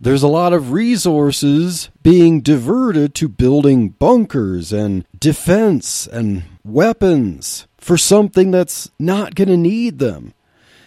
There's 0.00 0.22
a 0.22 0.28
lot 0.28 0.52
of 0.52 0.72
resources 0.72 1.88
being 2.02 2.40
diverted 2.40 3.14
to 3.16 3.28
building 3.28 3.90
bunkers 3.90 4.72
and 4.72 5.04
defense 5.18 6.06
and 6.06 6.42
weapons 6.64 7.66
for 7.78 7.96
something 7.96 8.50
that's 8.50 8.90
not 8.98 9.34
going 9.34 9.48
to 9.48 9.56
need 9.56 9.98
them. 9.98 10.34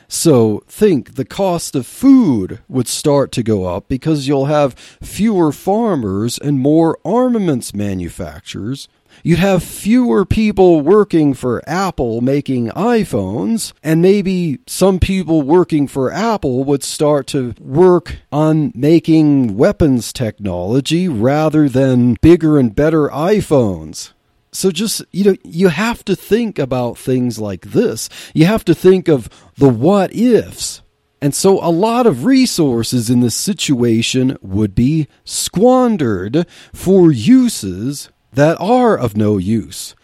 So 0.08 0.64
think 0.68 1.16
the 1.16 1.26
cost 1.26 1.76
of 1.76 1.86
food 1.86 2.60
would 2.68 2.88
start 2.88 3.32
to 3.34 3.44
go 3.44 3.66
up 3.66 3.88
because 3.88 4.28
you'll 4.28 4.46
have 4.46 4.74
fewer 4.74 5.52
farmers 5.52 6.38
and 6.38 6.60
more 6.60 6.98
armaments 7.04 7.74
manufacturers. 7.74 8.88
you'd 9.24 9.40
have 9.40 9.64
fewer 9.64 10.26
people 10.26 10.82
working 10.82 11.34
for 11.34 11.62
Apple 11.68 12.22
making 12.22 12.68
iPhones, 12.70 13.74
and 13.84 14.02
maybe 14.02 14.60
some 14.68 15.00
people 15.00 15.42
working 15.42 15.88
for 15.88 16.12
Apple 16.12 16.64
would 16.64 16.84
start 16.84 17.28
to 17.28 17.54
work 17.60 18.18
on 18.32 18.72
making 18.76 19.56
weapons 19.58 20.12
technology 20.12 21.08
rather 21.08 21.70
than 21.70 22.18
bigger 22.22 22.58
and 22.58 22.76
better 22.76 23.08
iPhones. 23.10 24.12
So 24.56 24.72
just, 24.72 25.04
you 25.12 25.24
know, 25.24 25.36
you 25.44 25.68
have 25.68 26.04
to 26.06 26.16
think 26.16 26.58
about 26.58 26.98
things 26.98 27.40
like 27.40 27.68
this. 27.68 28.10
You 28.34 28.46
have 28.46 28.66
to 28.66 28.76
think 28.76 29.08
of 29.08 29.30
the 29.58 29.70
what 29.70 30.14
ifs. 30.16 30.82
And 31.22 31.34
so 31.34 31.60
a 31.60 31.72
lot 31.72 32.06
of 32.06 32.26
resources 32.26 33.10
in 33.10 33.20
this 33.22 33.36
situation 33.36 34.38
would 34.42 34.76
be 34.76 35.08
squandered 35.24 36.46
for 36.74 37.12
uses 37.12 38.10
that 38.34 38.60
are 38.60 38.98
of 38.98 39.18
no 39.18 39.38
use. 39.38 39.96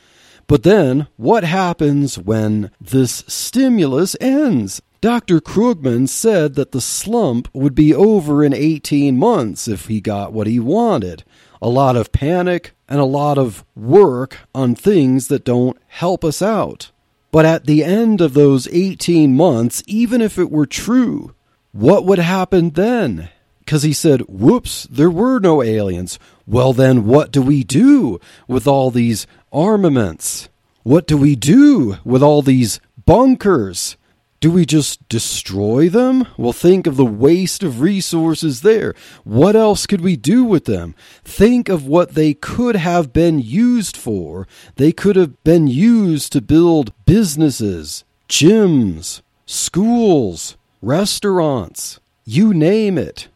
But 0.47 0.63
then, 0.63 1.07
what 1.15 1.43
happens 1.43 2.17
when 2.17 2.71
this 2.81 3.23
stimulus 3.27 4.15
ends? 4.19 4.81
Dr. 4.99 5.39
Krugman 5.39 6.09
said 6.09 6.55
that 6.55 6.73
the 6.73 6.81
slump 6.81 7.47
would 7.53 7.73
be 7.73 7.93
over 7.93 8.43
in 8.43 8.53
18 8.53 9.17
months 9.17 9.67
if 9.67 9.87
he 9.87 10.01
got 10.01 10.33
what 10.33 10.47
he 10.47 10.59
wanted. 10.59 11.23
A 11.61 11.69
lot 11.69 11.95
of 11.95 12.11
panic 12.11 12.73
and 12.91 12.99
a 12.99 13.05
lot 13.05 13.37
of 13.37 13.63
work 13.73 14.39
on 14.53 14.75
things 14.75 15.29
that 15.29 15.45
don't 15.45 15.77
help 15.87 16.25
us 16.25 16.41
out. 16.41 16.91
But 17.31 17.45
at 17.45 17.65
the 17.65 17.85
end 17.85 18.19
of 18.19 18.33
those 18.33 18.67
18 18.67 19.33
months, 19.33 19.81
even 19.87 20.19
if 20.19 20.37
it 20.37 20.51
were 20.51 20.65
true, 20.65 21.33
what 21.71 22.05
would 22.05 22.19
happen 22.19 22.71
then? 22.71 23.29
Because 23.59 23.83
he 23.83 23.93
said, 23.93 24.23
whoops, 24.27 24.89
there 24.91 25.09
were 25.09 25.39
no 25.39 25.63
aliens. 25.63 26.19
Well, 26.45 26.73
then 26.73 27.05
what 27.05 27.31
do 27.31 27.41
we 27.41 27.63
do 27.63 28.19
with 28.45 28.67
all 28.67 28.91
these 28.91 29.25
armaments? 29.53 30.49
What 30.83 31.07
do 31.07 31.15
we 31.15 31.37
do 31.37 31.95
with 32.03 32.21
all 32.21 32.41
these 32.41 32.81
bunkers? 33.05 33.95
Do 34.41 34.49
we 34.49 34.65
just 34.65 35.07
destroy 35.07 35.87
them? 35.87 36.25
Well, 36.35 36.51
think 36.51 36.87
of 36.87 36.97
the 36.97 37.05
waste 37.05 37.61
of 37.61 37.79
resources 37.79 38.61
there. 38.61 38.95
What 39.23 39.55
else 39.55 39.85
could 39.85 40.01
we 40.01 40.15
do 40.15 40.43
with 40.43 40.65
them? 40.65 40.95
Think 41.23 41.69
of 41.69 41.85
what 41.85 42.15
they 42.15 42.33
could 42.33 42.75
have 42.75 43.13
been 43.13 43.37
used 43.37 43.95
for. 43.95 44.47
They 44.77 44.91
could 44.91 45.15
have 45.15 45.43
been 45.43 45.67
used 45.67 46.31
to 46.31 46.41
build 46.41 46.91
businesses, 47.05 48.03
gyms, 48.27 49.21
schools, 49.45 50.57
restaurants, 50.81 51.99
you 52.25 52.51
name 52.51 52.97
it. 52.97 53.27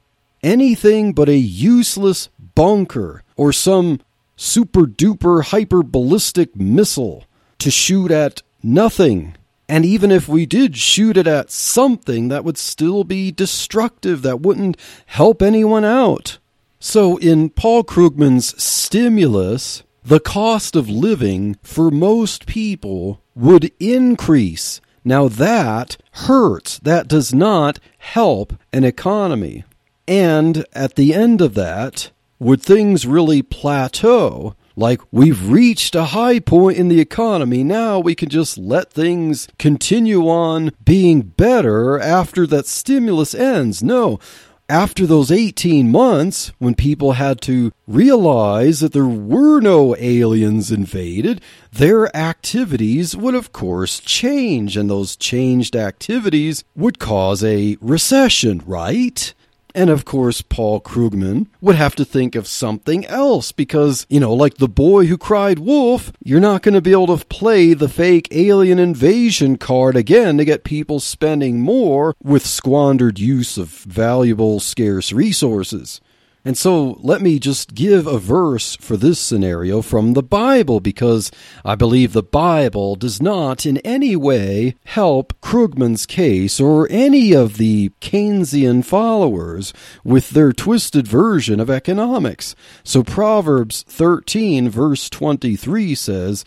Anything 0.41 1.13
but 1.13 1.29
a 1.29 1.37
useless 1.37 2.29
bunker 2.55 3.21
or 3.35 3.53
some 3.53 3.99
super 4.35 4.87
duper 4.87 5.43
hyper 5.43 5.83
ballistic 5.83 6.55
missile 6.55 7.25
to 7.59 7.69
shoot 7.69 8.09
at 8.09 8.41
nothing 8.63 9.35
and 9.67 9.85
even 9.85 10.11
if 10.11 10.27
we 10.27 10.45
did 10.45 10.77
shoot 10.77 11.17
it 11.17 11.27
at 11.27 11.49
something, 11.49 12.27
that 12.27 12.43
would 12.43 12.57
still 12.57 13.03
be 13.03 13.31
destructive. 13.31 14.21
That 14.21 14.41
wouldn't 14.41 14.77
help 15.07 15.41
anyone 15.41 15.85
out. 15.85 16.37
So, 16.79 17.17
in 17.17 17.49
Paul 17.49 17.83
Krugman's 17.83 18.61
stimulus, 18.61 19.83
the 20.03 20.19
cost 20.19 20.75
of 20.75 20.87
living 20.87 21.57
for 21.63 21.89
most 21.89 22.45
people 22.45 23.21
would 23.33 23.71
increase. 23.79 24.81
Now, 25.03 25.27
that 25.27 25.97
hurts. 26.11 26.77
That 26.79 27.07
does 27.07 27.33
not 27.33 27.79
help 27.97 28.53
an 28.71 28.83
economy. 28.83 29.63
And 30.07 30.65
at 30.73 30.95
the 30.95 31.13
end 31.13 31.41
of 31.41 31.55
that, 31.55 32.11
would 32.37 32.61
things 32.61 33.07
really 33.07 33.41
plateau? 33.41 34.55
Like 34.75 35.01
we've 35.11 35.49
reached 35.49 35.95
a 35.95 36.05
high 36.05 36.39
point 36.39 36.77
in 36.77 36.87
the 36.87 36.99
economy. 36.99 37.63
Now 37.63 37.99
we 37.99 38.15
can 38.15 38.29
just 38.29 38.57
let 38.57 38.91
things 38.91 39.47
continue 39.57 40.27
on 40.27 40.71
being 40.83 41.21
better 41.21 41.99
after 41.99 42.45
that 42.47 42.67
stimulus 42.67 43.33
ends. 43.33 43.81
No. 43.81 44.19
After 44.67 45.05
those 45.05 45.31
18 45.31 45.91
months, 45.91 46.51
when 46.57 46.73
people 46.73 47.11
had 47.11 47.39
to 47.41 47.71
realize 47.87 48.79
that 48.79 48.93
there 48.93 49.05
were 49.05 49.59
no 49.59 49.95
aliens 49.95 50.71
invaded, 50.71 51.39
their 51.71 52.13
activities 52.17 53.15
would, 53.15 53.35
of 53.35 53.51
course, 53.51 53.99
change, 53.99 54.75
and 54.75 54.89
those 54.89 55.15
changed 55.15 55.75
activities 55.75 56.63
would 56.75 56.97
cause 56.97 57.43
a 57.43 57.77
recession, 57.79 58.63
right? 58.65 59.34
And 59.75 59.89
of 59.89 60.05
course, 60.05 60.41
Paul 60.41 60.79
Krugman 60.79 61.47
would 61.59 61.75
have 61.75 61.95
to 61.95 62.05
think 62.05 62.33
of 62.35 62.47
something 62.47 63.05
else 63.07 63.51
because, 63.51 64.07
you 64.09 64.21
know, 64.21 64.33
like 64.33 64.53
the 64.53 64.69
boy 64.69 65.07
who 65.07 65.17
cried 65.17 65.59
wolf, 65.59 66.13
you're 66.23 66.39
not 66.39 66.61
going 66.61 66.75
to 66.75 66.81
be 66.81 66.93
able 66.93 67.17
to 67.17 67.25
play 67.25 67.73
the 67.73 67.89
fake 67.89 68.29
alien 68.31 68.79
invasion 68.79 69.57
card 69.57 69.97
again 69.97 70.37
to 70.37 70.45
get 70.45 70.63
people 70.63 71.01
spending 71.01 71.59
more 71.59 72.15
with 72.23 72.45
squandered 72.45 73.19
use 73.19 73.57
of 73.57 73.67
valuable, 73.67 74.61
scarce 74.61 75.11
resources. 75.11 75.99
And 76.45 76.55
so 76.55 76.99
let 77.01 77.23
me 77.23 77.39
just 77.39 77.73
give 77.73 78.05
a 78.05 78.19
verse 78.19 78.75
for 78.75 78.95
this 78.95 79.19
scenario 79.19 79.81
from 79.81 80.13
the 80.13 80.21
Bible 80.21 80.79
because 80.79 81.31
I 81.65 81.73
believe 81.73 82.13
the 82.13 82.21
Bible 82.21 82.95
does 82.95 83.19
not 83.19 83.65
in 83.65 83.79
any 83.79 84.15
way 84.15 84.75
help 84.85 85.33
Krugman's 85.41 86.05
case 86.05 86.59
or 86.59 86.87
any 86.91 87.33
of 87.33 87.57
the 87.57 87.89
Keynesian 87.99 88.85
followers 88.85 89.73
with 90.03 90.29
their 90.29 90.53
twisted 90.53 91.07
version 91.07 91.59
of 91.59 91.71
economics. 91.71 92.55
So 92.83 93.03
Proverbs 93.03 93.83
13 93.87 94.69
verse 94.69 95.09
23 95.09 95.95
says, 95.95 96.45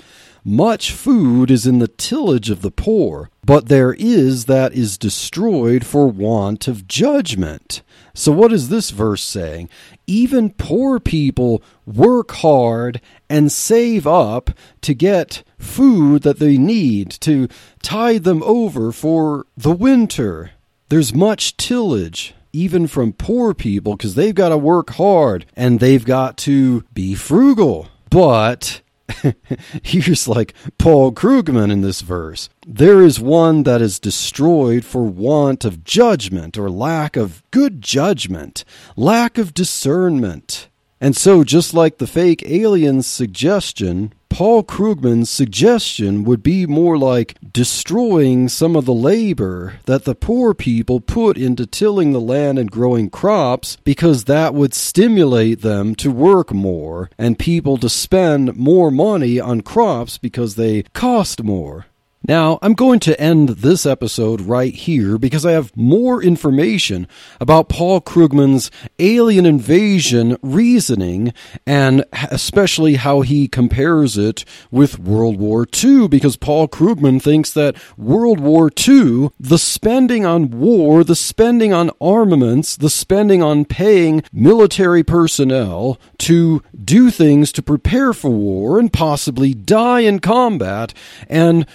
much 0.48 0.92
food 0.92 1.50
is 1.50 1.66
in 1.66 1.78
the 1.78 1.88
tillage 1.88 2.48
of 2.48 2.62
the 2.62 2.70
poor, 2.70 3.30
but 3.44 3.68
there 3.68 3.94
is 3.98 4.46
that 4.46 4.72
is 4.72 4.96
destroyed 4.96 5.84
for 5.84 6.06
want 6.06 6.66
of 6.66 6.88
judgment. 6.88 7.82
So, 8.14 8.32
what 8.32 8.52
is 8.52 8.68
this 8.68 8.90
verse 8.90 9.22
saying? 9.22 9.68
Even 10.06 10.50
poor 10.50 10.98
people 10.98 11.62
work 11.86 12.32
hard 12.32 13.00
and 13.28 13.52
save 13.52 14.06
up 14.06 14.50
to 14.80 14.94
get 14.94 15.44
food 15.58 16.22
that 16.22 16.38
they 16.38 16.56
need 16.56 17.10
to 17.20 17.48
tide 17.82 18.24
them 18.24 18.42
over 18.42 18.90
for 18.90 19.46
the 19.56 19.72
winter. 19.72 20.52
There's 20.88 21.14
much 21.14 21.56
tillage, 21.58 22.34
even 22.52 22.86
from 22.86 23.12
poor 23.12 23.52
people, 23.52 23.96
because 23.96 24.14
they've 24.14 24.34
got 24.34 24.48
to 24.48 24.58
work 24.58 24.90
hard 24.90 25.44
and 25.54 25.78
they've 25.78 26.04
got 26.04 26.38
to 26.38 26.84
be 26.94 27.14
frugal. 27.14 27.88
But 28.10 28.80
Here's 29.82 30.28
like 30.28 30.54
Paul 30.78 31.12
Krugman 31.12 31.70
in 31.70 31.80
this 31.80 32.00
verse. 32.00 32.48
There 32.66 33.02
is 33.02 33.20
one 33.20 33.62
that 33.62 33.80
is 33.80 33.98
destroyed 33.98 34.84
for 34.84 35.02
want 35.02 35.64
of 35.64 35.84
judgment 35.84 36.58
or 36.58 36.70
lack 36.70 37.16
of 37.16 37.42
good 37.50 37.80
judgment, 37.80 38.64
lack 38.96 39.38
of 39.38 39.54
discernment. 39.54 40.68
And 41.00 41.16
so, 41.16 41.44
just 41.44 41.74
like 41.74 41.98
the 41.98 42.06
fake 42.06 42.42
alien's 42.44 43.06
suggestion, 43.06 44.12
Paul 44.38 44.62
Krugman's 44.62 45.28
suggestion 45.28 46.22
would 46.22 46.44
be 46.44 46.64
more 46.64 46.96
like 46.96 47.36
destroying 47.52 48.48
some 48.48 48.76
of 48.76 48.84
the 48.84 48.94
labor 48.94 49.80
that 49.86 50.04
the 50.04 50.14
poor 50.14 50.54
people 50.54 51.00
put 51.00 51.36
into 51.36 51.66
tilling 51.66 52.12
the 52.12 52.20
land 52.20 52.56
and 52.56 52.70
growing 52.70 53.10
crops 53.10 53.78
because 53.82 54.26
that 54.26 54.54
would 54.54 54.74
stimulate 54.74 55.62
them 55.62 55.96
to 55.96 56.12
work 56.12 56.52
more 56.52 57.10
and 57.18 57.36
people 57.36 57.78
to 57.78 57.88
spend 57.88 58.54
more 58.54 58.92
money 58.92 59.40
on 59.40 59.60
crops 59.62 60.18
because 60.18 60.54
they 60.54 60.84
cost 60.94 61.42
more. 61.42 61.86
Now, 62.28 62.58
I'm 62.60 62.74
going 62.74 63.00
to 63.00 63.18
end 63.18 63.48
this 63.48 63.86
episode 63.86 64.42
right 64.42 64.74
here 64.74 65.16
because 65.16 65.46
I 65.46 65.52
have 65.52 65.74
more 65.74 66.22
information 66.22 67.08
about 67.40 67.70
Paul 67.70 68.02
Krugman's 68.02 68.70
alien 68.98 69.46
invasion 69.46 70.36
reasoning 70.42 71.32
and 71.66 72.04
especially 72.12 72.96
how 72.96 73.22
he 73.22 73.48
compares 73.48 74.18
it 74.18 74.44
with 74.70 74.98
World 74.98 75.38
War 75.38 75.66
II 75.82 76.06
because 76.08 76.36
Paul 76.36 76.68
Krugman 76.68 77.22
thinks 77.22 77.50
that 77.54 77.76
World 77.96 78.40
War 78.40 78.70
II, 78.86 79.30
the 79.40 79.56
spending 79.56 80.26
on 80.26 80.50
war, 80.50 81.04
the 81.04 81.16
spending 81.16 81.72
on 81.72 81.90
armaments, 81.98 82.76
the 82.76 82.90
spending 82.90 83.42
on 83.42 83.64
paying 83.64 84.22
military 84.34 85.02
personnel 85.02 85.98
to 86.18 86.62
do 86.84 87.10
things 87.10 87.52
to 87.52 87.62
prepare 87.62 88.12
for 88.12 88.30
war 88.30 88.78
and 88.78 88.92
possibly 88.92 89.54
die 89.54 90.00
in 90.00 90.18
combat 90.18 90.92
and 91.26 91.66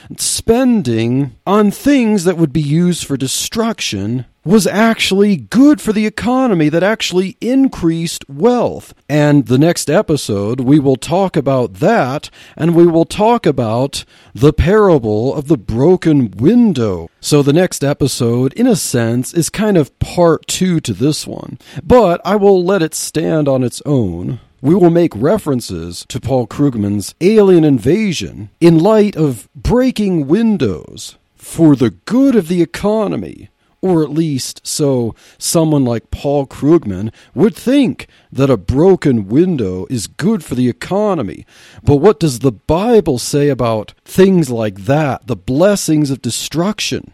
spending 0.44 1.34
on 1.48 1.72
things 1.72 2.26
that 2.26 2.36
would 2.36 2.52
be 2.52 2.62
used 2.62 3.08
for 3.08 3.16
destruction 3.16 4.26
was 4.44 4.68
actually 4.68 5.38
good 5.38 5.80
for 5.80 5.94
the 5.94 6.06
economy, 6.06 6.68
that 6.68 6.84
actually 6.84 7.38
increased 7.40 8.28
wealth. 8.28 8.94
And 9.08 9.46
the 9.46 9.58
next 9.58 9.90
episode, 9.90 10.60
we 10.60 10.80
will 10.80 10.98
talk 10.98 11.38
about 11.38 11.76
that, 11.76 12.30
and 12.58 12.76
we 12.76 12.86
will 12.86 13.06
talk 13.06 13.46
about 13.46 14.04
the 14.34 14.52
parable 14.52 15.34
of 15.34 15.48
the 15.48 15.58
broken 15.58 16.30
window. 16.32 17.10
So 17.22 17.42
the 17.42 17.54
next 17.54 17.82
episode, 17.82 18.52
in 18.52 18.68
a 18.68 18.76
sense, 18.76 19.34
is 19.34 19.50
kind 19.50 19.78
of 19.78 19.98
part 20.00 20.46
two 20.48 20.82
to 20.82 20.94
this 20.94 21.26
one, 21.26 21.58
but 21.82 22.20
I 22.26 22.36
will 22.36 22.66
let 22.66 22.82
it 22.82 22.94
stand 22.94 23.48
on 23.48 23.64
its 23.64 23.82
own 23.86 24.42
we 24.63 24.73
will 24.73 24.89
make 24.89 25.12
references 25.13 26.06
to 26.08 26.21
Paul 26.21 26.47
Krugman's 26.47 27.13
alien 27.19 27.65
invasion 27.65 28.49
in 28.62 28.80
light 28.80 29.13
of 29.17 29.49
breaking 29.54 30.26
windows 30.26 31.17
for 31.36 31.76
the 31.76 31.89
good 31.89 32.34
of 32.34 32.47
the 32.47 32.62
economy 32.62 33.49
or 33.82 34.02
at 34.04 34.10
least 34.10 34.65
so 34.65 35.13
someone 35.38 35.84
like 35.84 36.12
Paul 36.12 36.47
Krugman 36.47 37.12
would 37.36 37.54
think 37.54 38.08
that 38.32 38.49
a 38.49 38.56
broken 38.56 39.28
window 39.28 39.86
is 39.89 40.08
good 40.08 40.45
for 40.45 40.56
the 40.56 40.69
economy. 40.69 41.45
But 41.84 41.97
what 41.97 42.17
does 42.17 42.39
the 42.39 42.54
Bible 42.54 43.19
say 43.19 43.49
about 43.49 43.93
things 44.06 44.49
like 44.49 44.86
that, 44.86 45.28
the 45.28 45.36
blessings 45.36 46.10
of 46.10 46.21
destruction? 46.21 47.12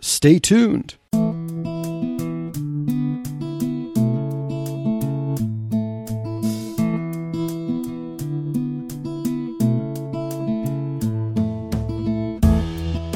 Stay 0.00 0.38
tuned. 0.38 0.94